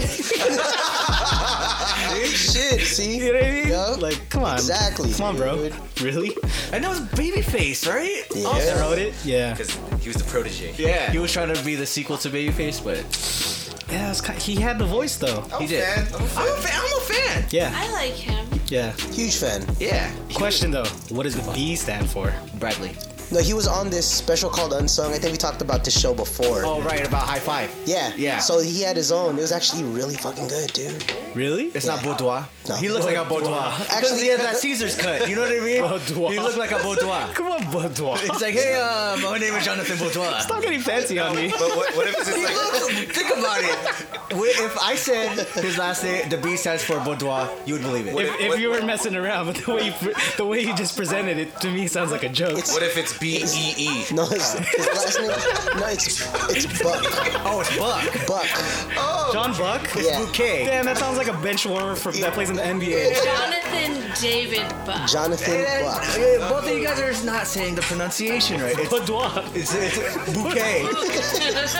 [2.15, 2.81] Good shit.
[2.83, 3.69] See, You know what I mean?
[3.69, 3.87] Yeah.
[3.99, 4.55] Like, come on.
[4.55, 5.57] Exactly, Come on, bro.
[5.57, 5.75] dude.
[6.03, 6.37] Really?
[6.73, 8.23] And that was Babyface, right?
[8.35, 8.45] Yeah.
[8.47, 9.15] Oh, they wrote it?
[9.25, 9.53] Yeah.
[9.53, 10.75] Because he was the protege.
[10.77, 11.11] Yeah.
[11.11, 12.99] He was trying to be the sequel to Babyface, but
[13.93, 15.41] Yeah, it was kind he had the voice though.
[15.59, 15.83] he did.
[15.85, 16.81] I'm a fan.
[16.81, 17.45] I'm a fan.
[17.51, 17.73] Yeah.
[17.75, 18.47] I like him.
[18.69, 18.93] Yeah.
[19.13, 19.65] Huge fan.
[19.81, 20.11] Yeah.
[20.35, 22.33] Question though, what does the B stand for?
[22.59, 22.93] Bradley.
[23.31, 25.13] No, he was on this special called Unsung.
[25.13, 26.65] I think we talked about this show before.
[26.65, 27.71] Oh, right, about Hi-Five.
[27.85, 28.13] Yeah.
[28.17, 28.39] Yeah.
[28.39, 29.37] So he had his own.
[29.39, 31.05] It was actually really fucking good, dude.
[31.35, 31.67] Really?
[31.67, 32.49] It's not Boudoir.
[32.69, 32.77] No.
[32.77, 33.53] He looks like a Boudoir.
[33.73, 35.29] Actually, Actually- he has that Caesar's cut.
[35.29, 35.83] You know what I mean?
[35.83, 36.33] Boudoir.
[36.33, 37.29] He looked like a Boudoir.
[37.35, 38.17] Come on, Boudoir.
[38.23, 40.41] It's like, hey, uh, my name is Jonathan Boudoir.
[40.41, 41.51] Stop getting fancy on me.
[41.51, 43.09] But what, what if it's just like.
[43.15, 44.37] Think about it.
[44.37, 48.07] What- If I said his last name, the B stands for Boudoir, you would believe
[48.07, 48.15] it.
[48.17, 50.97] If, if you were messing around, but the way you pre- the way you just
[50.97, 52.57] presented it to me sounds like a joke.
[52.69, 54.05] What if it's B E E?
[54.15, 55.29] No, his, his last name.
[55.81, 56.07] No, it's
[56.51, 57.05] it's Buck.
[57.45, 58.27] Oh, it's Buck.
[58.27, 58.47] Buck.
[58.97, 59.83] Oh, John Buck?
[59.99, 60.19] Yeah.
[60.25, 60.65] Bouquet.
[60.65, 63.15] Damn, that sounds like a bench warmer from, that plays in the NBA.
[63.25, 65.09] Jonathan David Buck.
[65.09, 66.03] Jonathan And, Buck.
[66.03, 68.79] uh, both of you guys are not saying the pronunciation right.
[68.79, 69.31] It's, Boudoir.
[69.55, 70.83] it's, it's bouquet.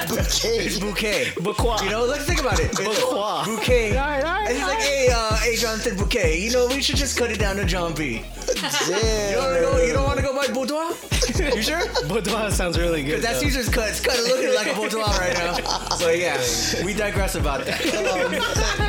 [0.09, 0.65] Bouquet.
[0.67, 1.27] It's bouquet.
[1.41, 1.85] Bouquet.
[1.85, 2.67] You know, let's think about it.
[2.71, 3.45] It's Bouquet.
[3.45, 3.99] Bouquet.
[3.99, 6.39] Alright, alright, And he's like, hey, uh, hey, Jonathan Bouquet.
[6.41, 8.23] You know, we should just cut it down to Jon B.
[8.49, 9.83] You don't want to go?
[9.85, 10.93] You don't want to go by Boudoir?
[11.59, 11.81] You sure?
[12.09, 13.21] Boudoir sounds really good.
[13.21, 13.41] Because that though.
[13.49, 15.55] Caesar's cut, it's kind of looking like a boudoir right now.
[15.97, 16.39] So yeah,
[16.85, 17.81] we digress about that.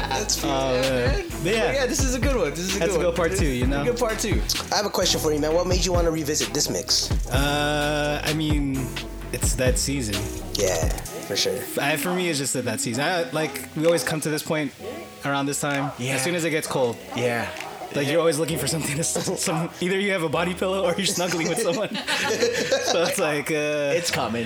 [0.09, 0.47] That's Oh,
[0.81, 1.25] man.
[1.29, 2.49] But But yeah, yeah, this is a good one.
[2.51, 3.15] This is a That's good a good one.
[3.15, 3.83] part two, you know?
[3.83, 4.41] Good part two.
[4.71, 5.53] I have a question for you, man.
[5.53, 7.11] What made you want to revisit this mix?
[7.29, 8.87] Uh, I mean,
[9.31, 10.15] it's that season.
[10.55, 10.87] Yeah,
[11.27, 11.57] for sure.
[11.81, 13.03] I, for me, it's just that that season.
[13.03, 14.73] I, like we always come to this point
[15.25, 15.91] around this time.
[15.97, 16.15] Yeah.
[16.15, 17.47] As soon as it gets cold, Yeah.
[17.95, 19.69] Like you're always looking for something to some.
[19.81, 21.89] Either you have a body pillow or you're snuggling with someone.
[22.89, 24.45] so it's like, uh, It's coming.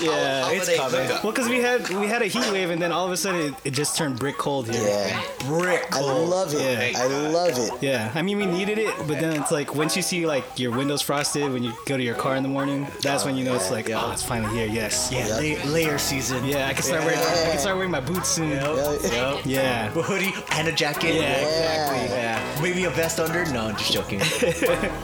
[0.00, 1.08] yeah, It's holiday coming.
[1.22, 3.40] Well, because we had we had a heat wave, and then all of a sudden
[3.40, 4.82] it, it just turned brick cold here.
[4.82, 5.22] Yeah.
[5.46, 5.86] Brick.
[5.94, 6.60] I love it.
[6.92, 7.00] Yeah.
[7.00, 7.82] I love it.
[7.82, 10.72] Yeah, I mean we needed it, but then it's like once you see like your
[10.72, 13.54] windows frosted when you go to your car in the morning, that's when you know
[13.54, 14.66] it's like, oh, it's finally here.
[14.66, 15.10] Yes.
[15.12, 16.44] Yeah, la- layer season.
[16.44, 18.50] Yeah, I can start wearing I can start wearing my boots soon.
[18.50, 19.40] Yeah.
[19.44, 19.86] Yeah.
[19.86, 21.14] A hoodie and a jacket.
[21.14, 22.16] Yeah, exactly.
[22.16, 22.62] Yeah.
[22.62, 23.44] Maybe a vest under.
[23.52, 24.20] No, I'm just joking.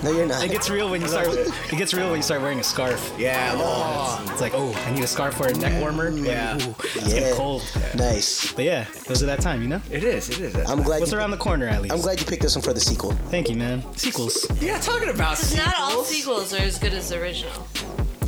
[0.03, 0.45] No, you're not.
[0.45, 1.29] It gets real when you start.
[1.72, 3.12] It gets real when you start wearing a scarf.
[3.18, 3.53] Yeah.
[3.57, 4.24] Oh.
[4.31, 6.11] It's like, oh, I need a scarf for a neck warmer.
[6.12, 6.55] Mm, yeah.
[6.55, 7.20] Ooh, it's Yeah.
[7.20, 7.62] getting cold.
[7.97, 8.53] Nice.
[8.53, 9.81] But yeah, those are that time, you know.
[9.91, 10.29] It is.
[10.31, 10.55] It is.
[10.70, 11.01] I'm glad.
[11.01, 11.95] What's you, around the corner at least?
[11.95, 13.12] I'm glad you picked this one for the sequel.
[13.31, 13.83] Thank you, man.
[13.97, 14.47] Sequels.
[14.61, 16.51] Yeah, talking about Because not all sequels.
[16.51, 17.66] sequels are as good as the original.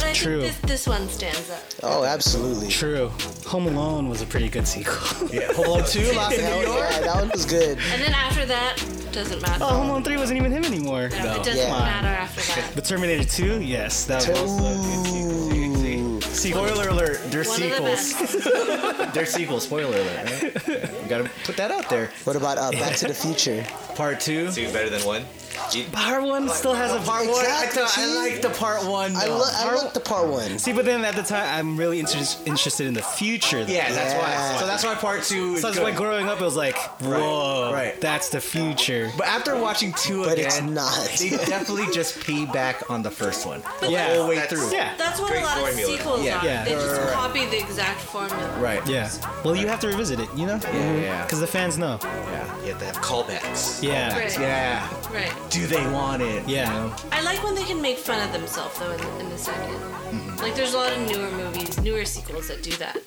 [0.09, 0.41] But I True.
[0.41, 1.63] think this, this one stands up.
[1.83, 2.69] Oh, absolutely.
[2.69, 3.11] True.
[3.47, 5.29] Home Alone was a pretty good sequel.
[5.29, 5.53] Yeah.
[5.53, 6.79] Home Alone 2, Lost in Hell New York.
[6.91, 7.79] yeah, that one was good.
[7.93, 8.77] And then after that,
[9.13, 9.63] doesn't matter.
[9.65, 11.11] oh, Home Alone 3 wasn't even him anymore.
[11.11, 11.79] No, It doesn't Yeah.
[11.79, 12.75] matter after that.
[12.75, 16.65] The Terminator 2, yes, that was also a good sequel.
[16.65, 16.69] Ooh.
[16.73, 19.13] Spoiler alert, they're One of the sequels.
[19.15, 20.69] they're sequels, spoiler alert, right?
[21.03, 22.11] You gotta put that out there.
[22.25, 23.65] What about uh, Back to the Future?
[23.95, 24.51] Part two.
[24.53, 25.25] Two better than one.
[25.73, 28.85] You- Part 1 still has a Part one, I, Exactly, thought, I like the part
[28.85, 29.15] one.
[29.17, 29.39] I, though.
[29.39, 30.59] lo- I like the part one.
[30.59, 33.65] See, but then at the time, I'm really inter- interested in the future.
[33.65, 33.73] though.
[33.73, 34.53] yeah, that's Yeah.
[34.53, 34.59] why.
[34.61, 35.85] So that's why part two is So it's good.
[35.85, 38.01] like growing up, it was like, whoa, right.
[38.01, 39.11] that's the future.
[39.17, 40.95] But after watching two But again, it's not.
[41.19, 43.63] they definitely just piggyback on the first one.
[43.81, 44.15] The Yeah.
[44.15, 44.73] whole way That's- through.
[44.77, 44.93] Yeah.
[44.97, 45.93] That's what Great a lot formula.
[45.93, 46.39] of sequels Yeah.
[46.41, 46.45] are.
[46.45, 46.65] Yeah.
[46.65, 47.13] They just Right, right, right.
[47.15, 48.51] copy the exact formula.
[48.59, 48.87] Right.
[48.87, 49.11] Yeah.
[49.45, 50.59] Well, you have to revisit it, you know?
[50.73, 51.23] Yeah, yeah.
[51.25, 51.99] Because the fans know.
[52.03, 52.45] Yeah.
[52.63, 53.83] You have to have callbacks.
[53.83, 54.17] Yeah.
[54.17, 54.39] Right.
[54.39, 54.89] Yeah.
[55.13, 55.33] Right.
[55.51, 56.47] Do they want it?
[56.47, 56.67] Yeah.
[56.73, 56.97] You know?
[57.11, 59.53] I like when they can make fun of themselves though in the, in the 2nd
[59.53, 60.37] mm-hmm.
[60.37, 62.99] Like there's a lot of newer movies, newer sequels that do that.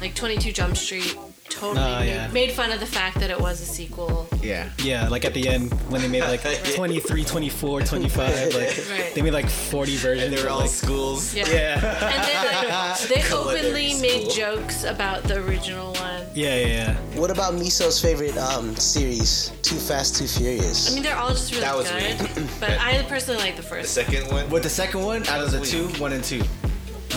[0.00, 1.16] Like 22 Jump Street
[1.50, 2.28] totally Oh, made, yeah.
[2.28, 4.28] made fun of the fact that it was a sequel.
[4.42, 4.68] Yeah.
[4.82, 6.42] Yeah, like at the end when they made like
[6.74, 8.54] 23, 24, 25, like
[8.90, 9.12] Right.
[9.14, 10.34] they made like 40 versions.
[10.36, 11.34] They were all like, schools.
[11.34, 11.48] Yeah.
[11.48, 11.74] Yeah.
[12.14, 16.22] And then like, they openly Culinary made jokes about the original one.
[16.34, 16.94] Yeah, yeah, yeah.
[17.18, 20.90] What about Miso's favorite um series, Too Fast, Too Furious?
[20.90, 22.48] I mean, they're all just really That was good.
[22.60, 23.94] but I personally like the first.
[23.94, 24.48] The second one?
[24.50, 26.42] With the second one, out of the two, one and two.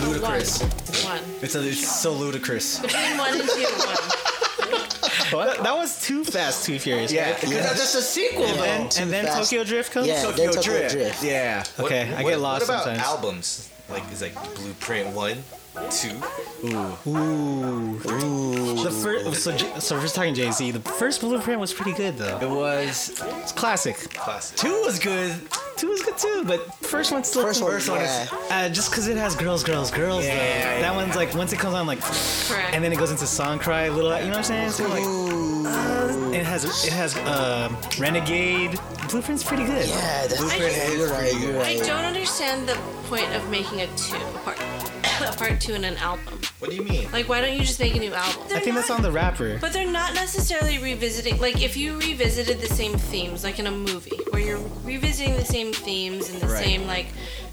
[0.01, 0.63] Ludicrous.
[1.03, 1.19] One.
[1.41, 2.79] It's, a, it's so ludicrous.
[2.79, 3.97] Between one and two, one.
[5.32, 5.63] What?
[5.63, 7.11] That was Too Fast, Too Furious.
[7.11, 7.41] Yeah, right?
[7.41, 8.61] because that's a sequel And though.
[8.63, 10.07] then, and then Tokyo Drift comes.
[10.07, 11.23] Yeah, Tokyo, Drift.
[11.23, 11.63] Yeah.
[11.79, 13.05] Okay, I get lost What about sometimes.
[13.07, 13.69] albums?
[13.89, 15.43] Like, is like Blueprint one,
[15.89, 16.21] two?
[16.65, 16.97] Ooh.
[17.09, 18.84] Ooh.
[18.84, 20.71] The first, so, J- so we're just talking Jay Z.
[20.71, 22.38] The first Blueprint was pretty good though.
[22.39, 23.09] It was.
[23.39, 23.97] It's classic.
[24.13, 24.57] Classic.
[24.57, 25.34] Two was good.
[25.82, 28.91] Two was good too, but first one's still First one, first one is uh, just
[28.91, 30.23] because it has girls, girls, girls.
[30.23, 30.75] Yeah, though.
[30.75, 32.75] yeah, that one's like once it comes on, like, Correct.
[32.75, 34.11] and then it goes into song cry, little.
[34.19, 34.69] You know what I'm saying?
[34.69, 38.79] So like, uh, it has it has um Renegade.
[39.09, 39.89] Blueprint's pretty good.
[39.89, 41.34] Yeah, that's Blueprint yeah, you're right.
[41.39, 41.82] You're right.
[41.82, 42.75] I don't understand the
[43.09, 44.59] point of making a two a part,
[45.30, 46.39] a part two in an album.
[46.59, 47.11] What do you mean?
[47.11, 48.43] Like, why don't you just make a new album?
[48.53, 49.57] I think that's on the rapper.
[49.59, 51.39] But they're not necessarily revisiting.
[51.39, 55.45] Like, if you revisited the same themes, like in a movie, where you're revisiting the
[55.45, 56.63] same themes and the Right.
[56.63, 57.07] same like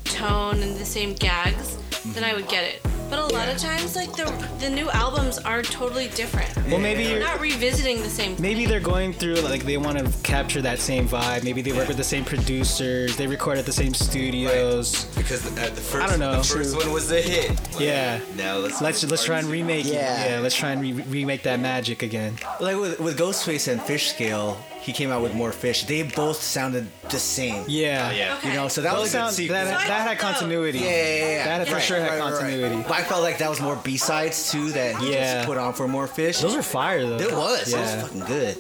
[0.05, 2.83] tone and the same gags, then I would get it.
[3.11, 4.25] But a lot of times, like the
[4.61, 6.55] the new albums are totally different.
[6.69, 8.37] Well, maybe They're you're- not revisiting the same.
[8.39, 11.43] Maybe they're going through like they want to capture that same vibe.
[11.45, 13.17] Maybe they work with the same producers.
[13.17, 15.07] They record at the same studios.
[15.17, 16.37] Because the, uh, the first, I don't know.
[16.37, 17.59] the first one was the hit.
[17.81, 18.21] Yeah.
[18.37, 20.25] Now let's Let's let's try and remake Yeah.
[20.27, 20.31] it.
[20.33, 22.37] Yeah, let's try and re- remake that magic again.
[22.61, 25.85] Like with, with Ghostface and Fishscale, he came out with more fish.
[25.85, 27.64] They both sounded the same.
[27.68, 28.09] Yeah.
[28.11, 28.39] Oh, yeah.
[28.49, 29.55] You know, so that Those was a good sound- sequel.
[29.55, 30.79] that, that had continuity.
[30.79, 31.59] Yeah, yeah, yeah, yeah.
[31.59, 32.39] That for Right, sure had right, right, right.
[32.41, 32.83] continuity.
[32.89, 35.35] But I felt like that was more B-sides too that he Yeah.
[35.37, 36.41] just put on for more fish.
[36.41, 37.18] Those are fire though.
[37.18, 37.68] It was.
[37.68, 37.81] It Yeah.
[37.97, 38.57] was fucking good.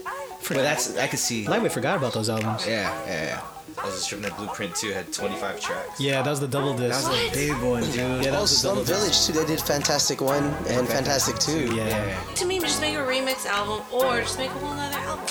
[0.48, 1.46] But that's I could see.
[1.46, 2.66] Lightweight forgot about those albums.
[2.66, 3.40] Yeah, yeah, yeah.
[3.80, 6.00] I was just tripping that Blueprint 2 had 25 tracks.
[6.00, 7.00] Yeah, that was the double disc.
[7.04, 7.94] That was a big one, dude.
[7.94, 8.84] Yeah, that Oh, was the Slum.
[8.84, 9.32] Village too.
[9.34, 11.66] They did Fantastic One and Fantastic Two.
[11.76, 12.34] Yeah, yeah, yeah.
[12.36, 15.26] To me, just make a remix album or just make a whole nother album.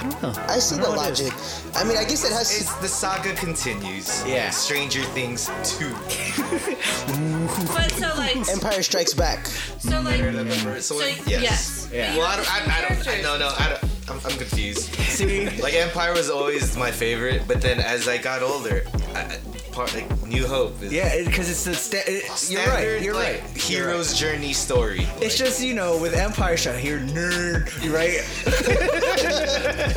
[0.00, 0.54] I.
[0.54, 1.76] I see I the don't know what it logic.
[1.76, 2.50] I mean, I guess it has.
[2.60, 4.24] It's the saga continues.
[4.26, 4.50] Yeah.
[4.50, 5.94] Stranger Things 2.
[7.74, 9.46] But so like, Empire Strikes Back.
[9.46, 11.08] so like, Better than the first so one?
[11.26, 11.88] yes.
[11.92, 12.16] Yeah.
[12.16, 12.50] Well, I don't.
[12.50, 13.08] I, I don't.
[13.08, 13.48] I, no, no.
[13.58, 13.84] I don't.
[14.10, 14.92] I'm, I'm confused.
[14.94, 18.84] See, like Empire was always my favorite, but then as I got older,
[19.14, 19.38] I, I-
[19.72, 20.82] part like New Hope.
[20.82, 23.02] Is Yeah, because it's the sta- it, you're right.
[23.02, 23.56] You're like, right.
[23.56, 25.06] Hero's journey story.
[25.20, 28.20] It's just you know with Empire Strikes here nerd, you right?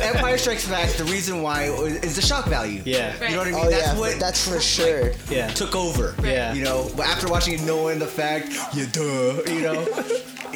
[0.00, 0.90] Empire Strikes Back.
[0.92, 2.82] The reason why is the shock value.
[2.84, 3.14] Yeah.
[3.24, 3.60] You know what I mean?
[3.64, 5.12] Oh that's yeah, what that's for sure.
[5.30, 5.48] Yeah.
[5.48, 6.14] took over.
[6.22, 6.52] Yeah.
[6.54, 9.42] You know, but after watching it, knowing the fact, you duh.
[9.50, 9.86] You know.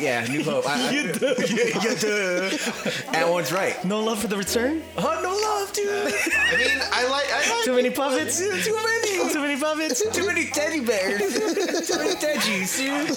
[0.00, 0.66] Yeah, New Hope.
[0.68, 1.34] I, I, You duh.
[1.48, 2.58] yeah, you duh.
[3.14, 3.82] And one's right.
[3.84, 4.82] No love for the return.
[4.96, 5.88] Oh, no love, dude.
[6.36, 7.26] I mean, I like.
[7.32, 8.38] I like Too many puppets.
[8.38, 9.32] Too many.
[9.32, 10.08] Too many puppets.
[10.10, 11.18] Too many teddy bears.
[11.18, 13.10] Too many teddies, dude.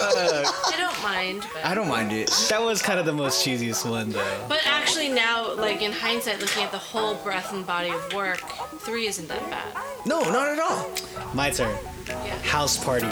[0.00, 1.64] Uh, I don't mind, but.
[1.64, 2.30] I don't mind it.
[2.48, 4.44] That was kind of the most cheesiest one though.
[4.48, 8.40] But actually, now, like in hindsight, looking at the whole breadth and body of work,
[8.80, 9.82] three isn't that bad.
[10.06, 10.90] No, not at all.
[11.34, 11.74] My turn.
[12.10, 12.38] Yeah.
[12.42, 13.08] House party.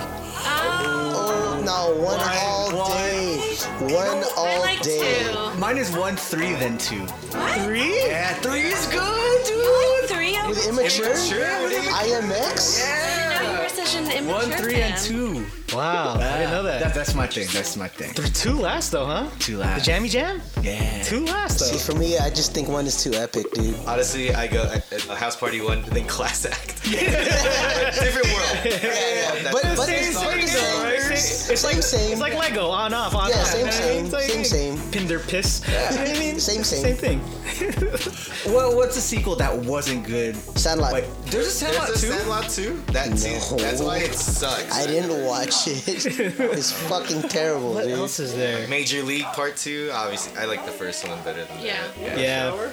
[0.51, 3.37] Oh no, one all day,
[3.81, 5.25] one I all like day.
[5.33, 5.59] two.
[5.59, 7.01] Mine is one three then two.
[7.01, 7.61] What?
[7.63, 8.07] Three?
[8.07, 9.65] Yeah, three is good, You dude.
[10.01, 10.37] like three?
[10.37, 11.77] I With was- immature, Immaturity.
[11.89, 12.83] IMX.
[12.85, 15.47] I didn't know you were such an immature One, three, and two.
[15.75, 16.81] Wow, I didn't know that.
[16.81, 17.47] That, that's my thing.
[17.53, 18.15] That's my thing.
[18.15, 19.29] Th- two last though, huh?
[19.39, 19.81] Two last.
[19.81, 19.85] The.
[19.91, 20.41] Jammy Jam.
[20.63, 21.03] Yeah.
[21.03, 21.67] Two last though.
[21.67, 23.75] See, for me, I just think one is too epic, dude.
[23.87, 26.83] Honestly, I go a, a house party one, then class act.
[26.85, 29.05] Different world.
[29.51, 31.01] But, but Same, it's same, right?
[31.01, 32.13] same, Same- It's like same.
[32.13, 33.47] it's like Lego, on off, on Yeah, off.
[33.47, 34.91] same, you know what same, like- same, same.
[34.93, 35.63] Pinder piss.
[35.67, 36.41] You know what I mean?
[36.41, 36.97] Same, same.
[36.97, 37.21] Same thing.
[38.53, 40.35] What, what's a sequel that wasn't good?
[40.59, 40.93] Sandlot.
[40.93, 42.13] Wait, there's a Sandlot There's a too.
[42.13, 42.83] Sandlot 2?
[42.93, 43.57] That too.
[43.57, 43.63] No.
[43.63, 44.75] That's why it sucks.
[44.75, 46.07] I didn't watch it.
[46.41, 47.99] It's fucking terrible, What dude.
[47.99, 48.67] else is there?
[48.69, 51.83] Major League Part 2, obviously, I like the first one better than Yeah.
[52.05, 52.19] that.
[52.19, 52.71] Yeah.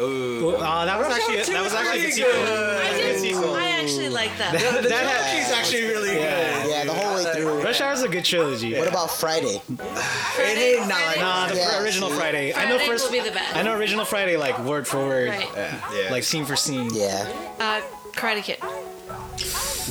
[0.00, 0.46] Ooh.
[0.46, 2.32] Well, uh, that was actually that was actually a good sequel.
[2.32, 3.20] I Good did.
[3.20, 3.54] sequel.
[3.54, 4.52] I actually like that.
[4.52, 6.62] That, The that had- trilogy's actually really Yeah.
[6.62, 6.70] good.
[6.70, 7.62] Yeah, the whole way through.
[7.62, 8.76] Rush Hour is a good trilogy.
[8.76, 9.62] What about Friday?
[9.68, 12.16] It ain't not like Nah, the Yeah, original see?
[12.16, 12.52] Friday.
[12.54, 13.04] I know first.
[13.04, 13.54] will be the best.
[13.56, 15.48] I know original Friday like word for word, Right.
[15.56, 16.08] Yeah.
[16.10, 16.90] like scene for scene.
[16.92, 17.26] Yeah.
[17.60, 17.80] Uh,
[18.14, 18.58] Karate Kid.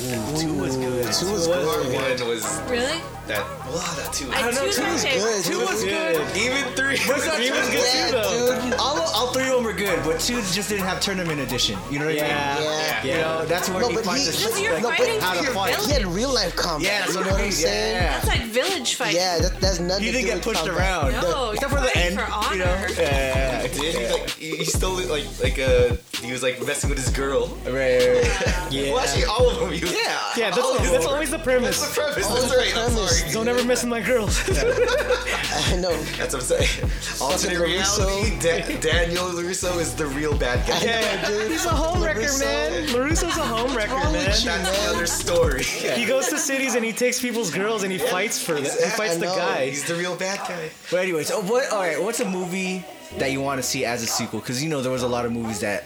[0.04, 1.04] Two was good.
[1.12, 2.20] Two was Part good.
[2.20, 3.00] 1 was Really?
[3.28, 3.44] That.
[3.66, 5.44] Well, that 2 I was two Two was good.
[5.44, 6.36] Two was good.
[6.36, 8.60] Even 3 Three was good Yeah, too though.
[8.62, 8.74] dude.
[8.74, 11.78] All, all three of them were good, but two just didn't have tournament edition.
[11.90, 12.54] You know what Yeah.
[12.56, 12.68] I mean?
[12.70, 13.04] Yeah.
[13.04, 15.50] You know, that's where No, he finds he- the Because you're No, but how to
[15.52, 15.76] fight.
[15.76, 16.86] He had real life combat.
[16.90, 17.94] Yeah, that's you what know I what I'm saying?
[17.94, 18.12] yeah.
[18.12, 19.14] That's like village fight.
[19.14, 20.78] Yeah, that, that's nothing He to didn't get pushed combat.
[20.78, 21.12] around.
[21.22, 22.20] No, Except for the fighting end.
[22.20, 22.70] for You know?
[22.72, 22.88] honor.
[22.96, 23.62] Yeah.
[23.66, 27.10] Did he like he, he stole like like uh he was like messing with his
[27.10, 27.48] girl.
[27.66, 28.92] Right, right, Yeah.
[28.92, 29.72] Well, actually, all of them.
[29.72, 30.20] He Yeah.
[30.36, 31.80] Yeah, that's, that's always the premise.
[31.80, 32.26] That's the premise.
[32.26, 32.74] Always That's the right.
[33.14, 33.32] I'm premise.
[33.32, 33.44] sorry.
[33.44, 34.40] Don't ever mess with my girls.
[34.48, 35.96] I know.
[36.16, 36.90] That's what I'm saying.
[37.20, 38.06] Alternate LaRusso.
[38.06, 38.40] reality.
[38.40, 40.80] Da- Daniel LaRusso is the real bad guy.
[40.82, 41.50] Yeah, dude.
[41.50, 42.88] he's a home wrecker, man.
[42.88, 44.12] LaRusso's a home wrecker, man.
[44.12, 45.62] That's the other story.
[45.62, 48.64] He goes to cities and he takes people's girls and he fights for them.
[48.64, 49.70] He fights the I guy.
[49.70, 50.70] He's the real bad guy.
[50.90, 51.70] But anyways, oh, what?
[51.72, 52.84] All right, what's a movie
[53.18, 54.40] that you want to see as a sequel?
[54.40, 55.84] Because you know there was a lot of movies that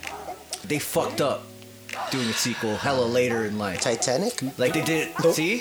[0.65, 1.43] they fucked up
[2.11, 3.81] doing a sequel hella later in life.
[3.81, 4.41] Titanic?
[4.59, 5.11] Like they did.
[5.25, 5.33] Oh.
[5.33, 5.61] See,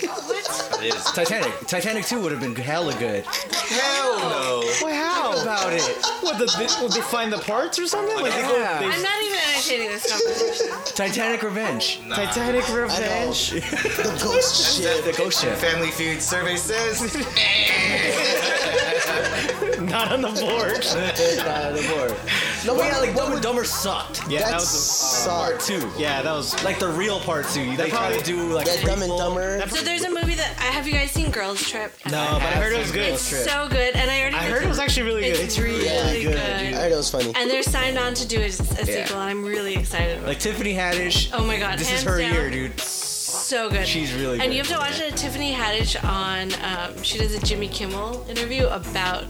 [0.80, 1.04] It is.
[1.12, 1.52] Titanic.
[1.68, 3.26] Titanic 2 would have been hella good.
[3.26, 4.62] Hell no.
[4.82, 5.32] Why, how?
[5.34, 5.82] Think about it.
[6.22, 8.16] What, the, they, would they find the parts or something?
[8.16, 8.80] Like Yeah.
[8.80, 10.68] they, I'm not even entertaining this conversation.
[10.96, 12.00] Titanic Revenge.
[12.10, 13.52] Titanic Revenge.
[13.98, 15.04] The ghost ship.
[15.04, 15.58] The ghost ship.
[15.58, 17.02] Family Feud survey says
[17.38, 19.82] eh.
[19.82, 20.86] Not on the board.
[21.46, 22.16] not on the board.
[22.68, 24.22] No, but yeah, like Dumb and Dumber sucked.
[24.30, 25.68] Yeah, that That's was Part sucked.
[25.82, 25.90] two.
[25.98, 27.76] yeah, that was Like the real part two.
[27.78, 29.18] They try probably- to do like That Dumb and prequel.
[29.18, 29.68] Dumber.
[29.70, 31.94] So there's a movie that I have you guys seen Girls Trip?
[32.06, 33.14] no, but I heard it was good.
[33.14, 34.36] It's so good, and I already.
[34.36, 35.40] I heard it was actually really good.
[35.40, 36.24] It's really Yeah, good.
[36.24, 37.32] good, I heard it was funny.
[37.36, 39.04] And they're signed on to do a, a sequel, Yeah.
[39.14, 40.18] and I'm really excited.
[40.18, 40.28] About it.
[40.28, 41.30] Like Tiffany Haddish.
[41.34, 42.34] Oh my God, This is her down.
[42.34, 42.80] year, dude.
[42.82, 43.88] so good.
[43.88, 45.16] She's really And you have to watch it.
[45.16, 46.52] Tiffany Haddish on.
[46.64, 49.24] Um, she does a Jimmy Kimmel interview about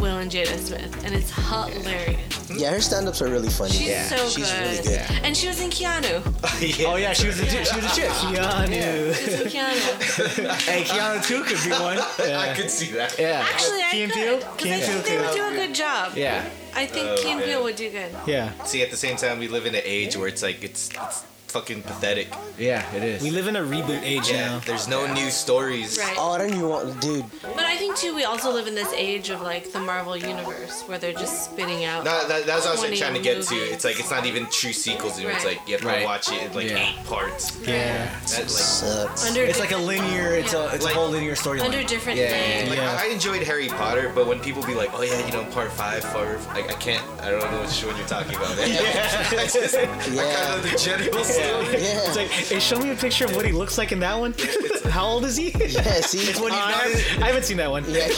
[0.00, 2.50] Will and Jada Smith, and it's hilarious.
[2.50, 3.70] Yeah, her stand-ups are really funny.
[3.72, 4.60] She's yeah, so she's good.
[4.60, 5.24] really good.
[5.24, 6.22] And she was in Keanu.
[6.86, 8.08] Oh, oh yeah, she was a she was a chick.
[8.10, 9.14] Keanu.
[9.14, 10.50] She was in Keanu.
[10.62, 11.98] Hey, Keanu too could be one.
[12.18, 13.18] I could see that.
[13.18, 13.44] Yeah.
[13.48, 14.22] Actually, I Key and could.
[14.22, 14.36] Peele?
[14.38, 16.12] Because Key I think Peele they would do a good job.
[16.16, 16.48] Yeah.
[16.74, 17.42] I think Oh, Key and.
[17.42, 18.10] Peele would do good.
[18.26, 18.52] Yeah.
[18.64, 21.24] See, at the same time, we live in an age where it's like it's, it's
[21.50, 22.28] fucking pathetic.
[22.58, 23.22] Yeah, it is.
[23.22, 24.58] We live in a reboot age Yeah, now.
[24.60, 25.98] there's no new stories.
[25.98, 26.14] Right.
[26.18, 27.24] Oh, I don't even want, dude.
[27.42, 30.82] But I think too, we also live in this age of like the Marvel universe
[30.86, 32.04] where they're just spitting out.
[32.04, 33.54] No, that, that's what I was 20 trying to get to.
[33.54, 33.72] movies.
[33.72, 35.32] It's like it's not even true sequels anymore.
[35.32, 35.56] It's Right.
[35.58, 36.04] like you have to Right.
[36.04, 36.78] watch it in like Yeah.
[36.90, 37.56] eight parts.
[37.62, 38.06] Yeah.
[38.30, 39.26] That, like, Sucks.
[39.26, 40.34] Under It's like a linear.
[40.36, 41.64] It's a it's Like- a whole linear storyline.
[41.64, 42.68] under different Yeah, names.
[42.70, 42.98] Like, Yeah.
[43.00, 45.72] I, I enjoyed Harry Potter, but when people be like, "Oh yeah, you know, part
[45.72, 48.56] five, part," like I can't, I don't know which one you're talking about.
[48.56, 48.70] Man.
[49.40, 51.82] I just, I kind of the general story.
[51.82, 51.98] Yeah.
[52.06, 54.34] It's like, hey, show me a picture of what he looks like in that one.
[54.90, 55.50] How old is he?
[55.50, 56.18] Yeah, see?
[56.28, 56.80] It's when Uh, he's I, not.
[56.82, 57.84] haven't, I haven't seen that one.
[57.88, 58.08] Yeah.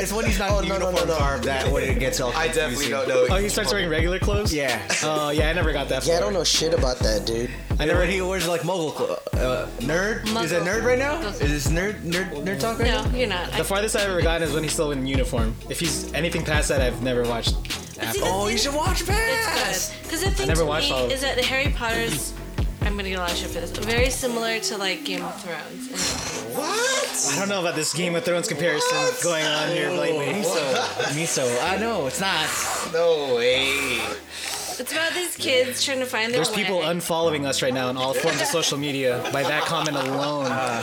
[0.00, 1.18] It's when he's not Oh, in no, no, uniform no, no.
[1.18, 2.32] garb that when it gets all.
[2.32, 2.90] I definitely confusing.
[2.92, 3.26] don't know.
[3.36, 4.52] Oh, he starts wearing regular clothes?
[4.54, 4.80] Yeah.
[5.02, 6.12] Oh, yeah, I never got that far.
[6.12, 7.50] yeah, I don't know shit about that, dude.
[7.78, 8.00] I never.
[8.00, 9.18] when he wears like mogul clothes.
[9.34, 10.24] Uh, nerd?
[10.44, 10.66] Is it Muggle.
[10.66, 11.20] nerd right now?
[11.20, 13.16] Is this nerd nerd nerd talk right No, now?
[13.16, 13.50] you're not.
[13.52, 15.54] The farthest I've ever gotten is when he's still in uniform.
[15.68, 17.54] If he's anything past that, I've never watched.
[18.00, 19.90] But see, Oh, you should watch It's Pass.
[19.92, 20.02] good.
[20.02, 21.14] Because the thing never to watched all me of it.
[21.14, 22.32] is that the Harry Potter's.
[22.82, 23.70] I'm gonna get a lot of shit for this.
[23.70, 25.90] Very similar to like Game of Thrones.
[26.56, 27.30] What?
[27.34, 30.26] I don't know about this Game of Thrones comparison going on here lately.
[30.26, 30.74] Miso.
[31.14, 31.62] Miso.
[31.62, 32.48] I know it's not.
[32.92, 34.00] No way.
[34.80, 36.44] It's about these kids trying to find their way.
[36.46, 39.94] There's people unfollowing us right now on all forms of social media by that comment
[39.96, 40.46] alone.
[40.48, 40.80] Ah.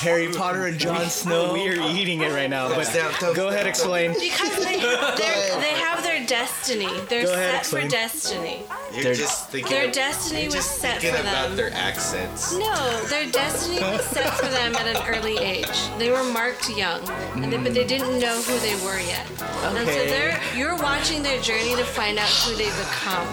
[0.00, 1.52] Harry Potter and Jon Snow.
[1.52, 2.68] we are eating it right now.
[2.68, 2.86] But
[3.34, 4.12] go ahead, explain.
[4.14, 6.88] because they they're, they have their destiny.
[7.08, 7.88] They're Go ahead, set for explain.
[7.90, 8.62] destiny.
[8.94, 9.70] You're They're- just thinking.
[9.72, 11.56] Their of- destiny you're was just set thinking for about them.
[11.56, 12.52] their accents.
[12.56, 15.66] No, their destiny was set for them at an early age.
[15.98, 17.00] They were marked young,
[17.34, 19.26] and they, but they didn't know who they were yet.
[19.30, 20.06] And so Okay.
[20.06, 23.26] they're you're watching their journey to find out who they become.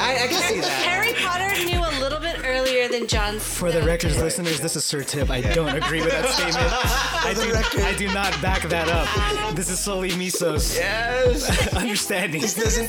[0.00, 0.70] I, I can see that.
[0.86, 4.22] Harry Potter knew a little bit earlier than Jon For the Snow records, did.
[4.22, 5.30] listeners, this is Sir Tipp.
[5.30, 6.56] I don't agree with that statement.
[6.60, 9.54] I do, I do not back that up.
[9.56, 11.72] This is solely Miso's Yes.
[11.74, 12.40] understanding.
[12.40, 12.86] This doesn't.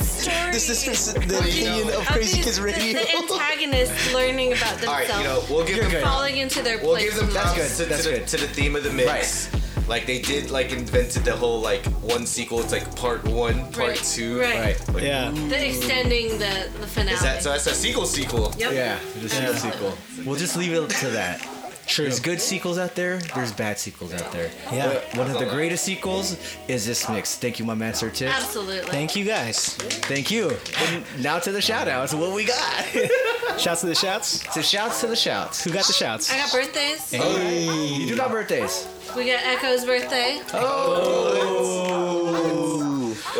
[0.52, 3.00] This is the opinion of Of Crazy these- Kids the- Radio.
[3.00, 4.86] The, antagonists learning about themselves.
[4.86, 6.04] All right, themselves, you know, we'll give You're them good.
[6.04, 7.10] falling into their We'll place.
[7.10, 7.76] give them in props life.
[7.78, 8.28] to, That's to, the, good.
[8.28, 9.50] to the theme of the mix.
[9.90, 11.84] Like they did, like invented the whole like
[12.14, 12.60] one sequel.
[12.60, 14.38] It's like part one, part Right, two.
[14.40, 14.78] right.
[14.94, 15.32] Like, Yeah.
[15.32, 17.16] The extending the the finale.
[17.16, 17.50] Is that so?
[17.50, 18.06] That's a sequel.
[18.06, 18.54] Sequel.
[18.56, 18.72] Yep.
[18.72, 19.50] Yeah, just Yeah.
[19.50, 19.98] a sequel.
[20.24, 21.44] We'll just leave it to that.
[21.90, 22.04] True.
[22.04, 23.18] There's good sequels out there.
[23.34, 24.48] There's bad sequels out there.
[24.72, 24.86] Yeah.
[24.92, 26.36] But one of the greatest sequels
[26.68, 27.36] is this mix.
[27.36, 28.32] Thank you, my man, Sir Tipp.
[28.32, 28.88] Absolutely.
[28.90, 29.74] Thank you guys.
[29.74, 30.56] Thank you.
[30.78, 32.14] And now to the shout outs.
[32.14, 32.84] What we got?
[33.58, 34.38] Shouts to the shouts.
[34.54, 35.64] To shouts to the shouts.
[35.64, 36.32] Who got the shouts?
[36.32, 37.10] I got birthdays.
[37.10, 37.66] Hey.
[37.98, 38.86] You do not birthdays.
[39.16, 40.40] We got Echo's birthday.
[40.54, 42.09] Oh.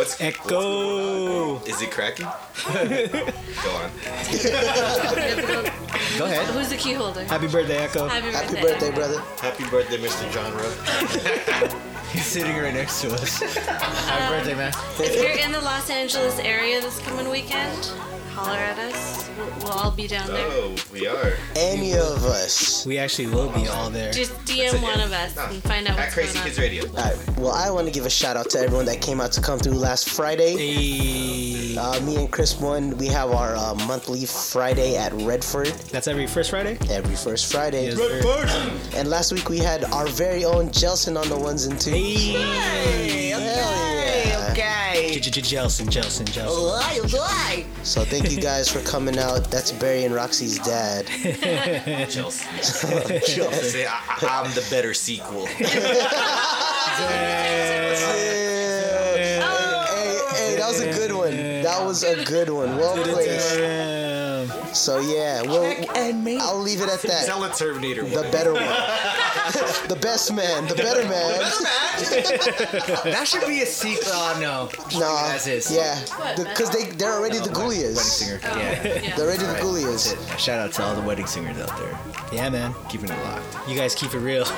[0.00, 1.62] What's Echo.
[1.66, 2.24] Is it cracking?
[2.64, 3.90] Go on.
[6.16, 6.46] Go ahead.
[6.54, 7.24] Who's the key holder?
[7.24, 8.08] Happy birthday, Echo.
[8.08, 8.56] Happy birthday.
[8.56, 9.20] Happy birthday, brother.
[9.42, 10.32] Happy birthday, Mr.
[10.32, 12.00] John Rowe.
[12.12, 13.40] He's sitting right next to us.
[13.66, 14.72] Happy birthday, man.
[14.98, 17.92] If you're in the Los Angeles area this coming weekend,
[18.40, 19.28] holler at us.
[19.36, 20.46] We'll, we'll all be down there.
[20.50, 21.32] Oh, we are.
[21.56, 22.84] Any of us.
[22.86, 24.12] We actually will be all there.
[24.12, 26.60] Just DM one of us and find out what's going on.
[26.60, 26.86] Radio.
[26.88, 27.38] All right.
[27.38, 29.58] Well, I want to give a shout out to everyone that came out to come
[29.58, 31.76] through last Friday.
[31.76, 32.96] Uh, me and Chris won.
[32.96, 35.68] We have our uh, monthly Friday at Redford.
[35.92, 36.76] That's every first Friday.
[36.90, 37.86] Every first Friday.
[37.86, 38.22] Yes, sir.
[38.22, 38.94] Redford.
[38.96, 41.94] And last week we had our very own Jelson on the ones and twos.
[41.94, 44.48] Hey, Hell yeah.
[44.52, 44.79] okay.
[45.20, 47.84] Jelson, Jelson, Jelson.
[47.84, 49.50] So thank you guys for coming out.
[49.50, 51.06] That's Barry and Roxy's dad.
[52.10, 52.44] Chelsea.
[53.26, 53.86] Chelsea.
[53.86, 55.46] I, I- I'm the better sequel.
[58.80, 61.30] Hey, hey, that was a good one.
[61.62, 62.76] That was a good one.
[62.76, 64.09] Well played.
[64.72, 65.64] So yeah, we'll,
[66.40, 67.26] I'll leave it at that.
[67.26, 68.04] Tell a Terminator.
[68.04, 68.62] The better one.
[69.88, 70.66] the best man.
[70.68, 71.40] The better man.
[73.12, 74.02] that should be a sequel.
[74.12, 74.98] Oh no.
[74.98, 75.70] Nah, As is.
[75.72, 76.00] yeah,
[76.36, 77.96] because they they're already the Wedding Goulias.
[77.98, 78.40] singer.
[78.44, 78.82] Oh, yeah.
[79.16, 79.62] They're already the Right.
[79.62, 80.14] Goulias.
[80.28, 80.42] That's.
[80.42, 81.98] Shout out to all the wedding singers out there.
[82.32, 82.74] Yeah, man.
[82.88, 83.68] Keeping it locked.
[83.68, 84.44] You guys keep it real.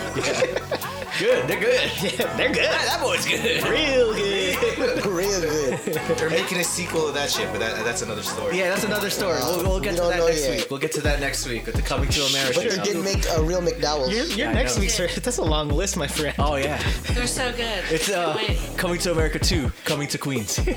[1.19, 1.47] Good.
[1.47, 1.91] They're good.
[2.03, 2.65] Yeah, they're good.
[2.65, 3.63] That boy's good.
[3.69, 5.05] Real good.
[5.05, 5.79] Real good.
[6.17, 8.57] They're making a sequel of that shit, but that, that's another story.
[8.59, 9.39] Yeah, that's another story.
[9.41, 10.57] We'll, we'll get We to don't that know next yet.
[10.57, 10.67] week.
[10.71, 12.61] We'll get to that next week with the Coming to America.
[12.63, 14.15] But they did make a real McDowell's.
[14.15, 14.81] Your, your I next know.
[14.83, 16.35] week's that's a long list, my friend.
[16.39, 16.81] Oh yeah,
[17.13, 17.85] They're so good.
[17.91, 18.59] it's uh, Wait.
[18.77, 20.59] Coming to America 2, Coming to Queens.
[20.67, 20.75] you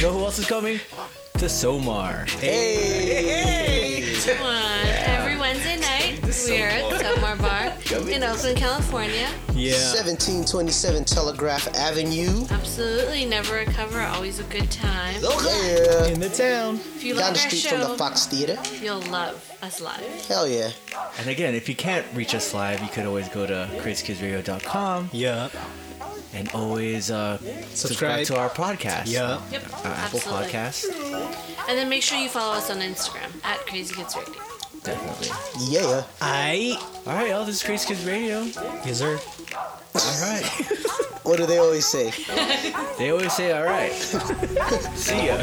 [0.00, 0.80] know who else is coming?
[1.38, 2.28] To Somar.
[2.38, 4.14] Hey.
[4.24, 4.86] Come on.
[4.86, 7.53] Every Wednesday night, we are at Somar Bar
[7.92, 9.28] in Oakland, California.
[9.54, 9.72] Yeah.
[9.94, 12.46] 1727 Telegraph Avenue.
[12.50, 15.14] Absolutely, never a cover, always a good time.
[15.22, 16.06] Yeah.
[16.06, 16.76] In the town.
[16.76, 18.58] If you Down love the our street show, from the Fox Theater.
[18.82, 20.26] you'll love us live.
[20.26, 20.70] Hell yeah.
[21.18, 25.48] And again, if you can't reach us live, you could always go to crazykidsradio.com Yeah.
[26.32, 28.24] and always uh, subscribe.
[28.24, 28.26] Subscribe.
[28.26, 29.06] to our podcast.
[29.06, 29.40] Yeah.
[29.52, 30.48] Yep, Our Apple absolutely.
[30.48, 31.68] Podcast.
[31.68, 34.34] And then make sure you follow us on Instagram at Crazy Kids Radio.
[34.84, 35.28] Definitely.
[35.58, 36.04] Yeah.
[36.20, 36.78] I.
[37.06, 37.44] All right, y'all.
[37.44, 38.42] This is Crazy Kids Radio.
[38.84, 39.18] Yes, sir.
[39.94, 40.70] All right.
[41.24, 42.10] What do they always say?
[42.98, 43.92] they always say, all right.
[44.94, 45.38] See ya.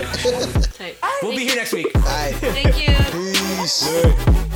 [0.74, 0.96] Tight.
[1.24, 1.88] We'll be here next week.
[1.96, 2.36] All right.
[2.36, 2.94] Thank you.
[3.12, 4.48] Peace.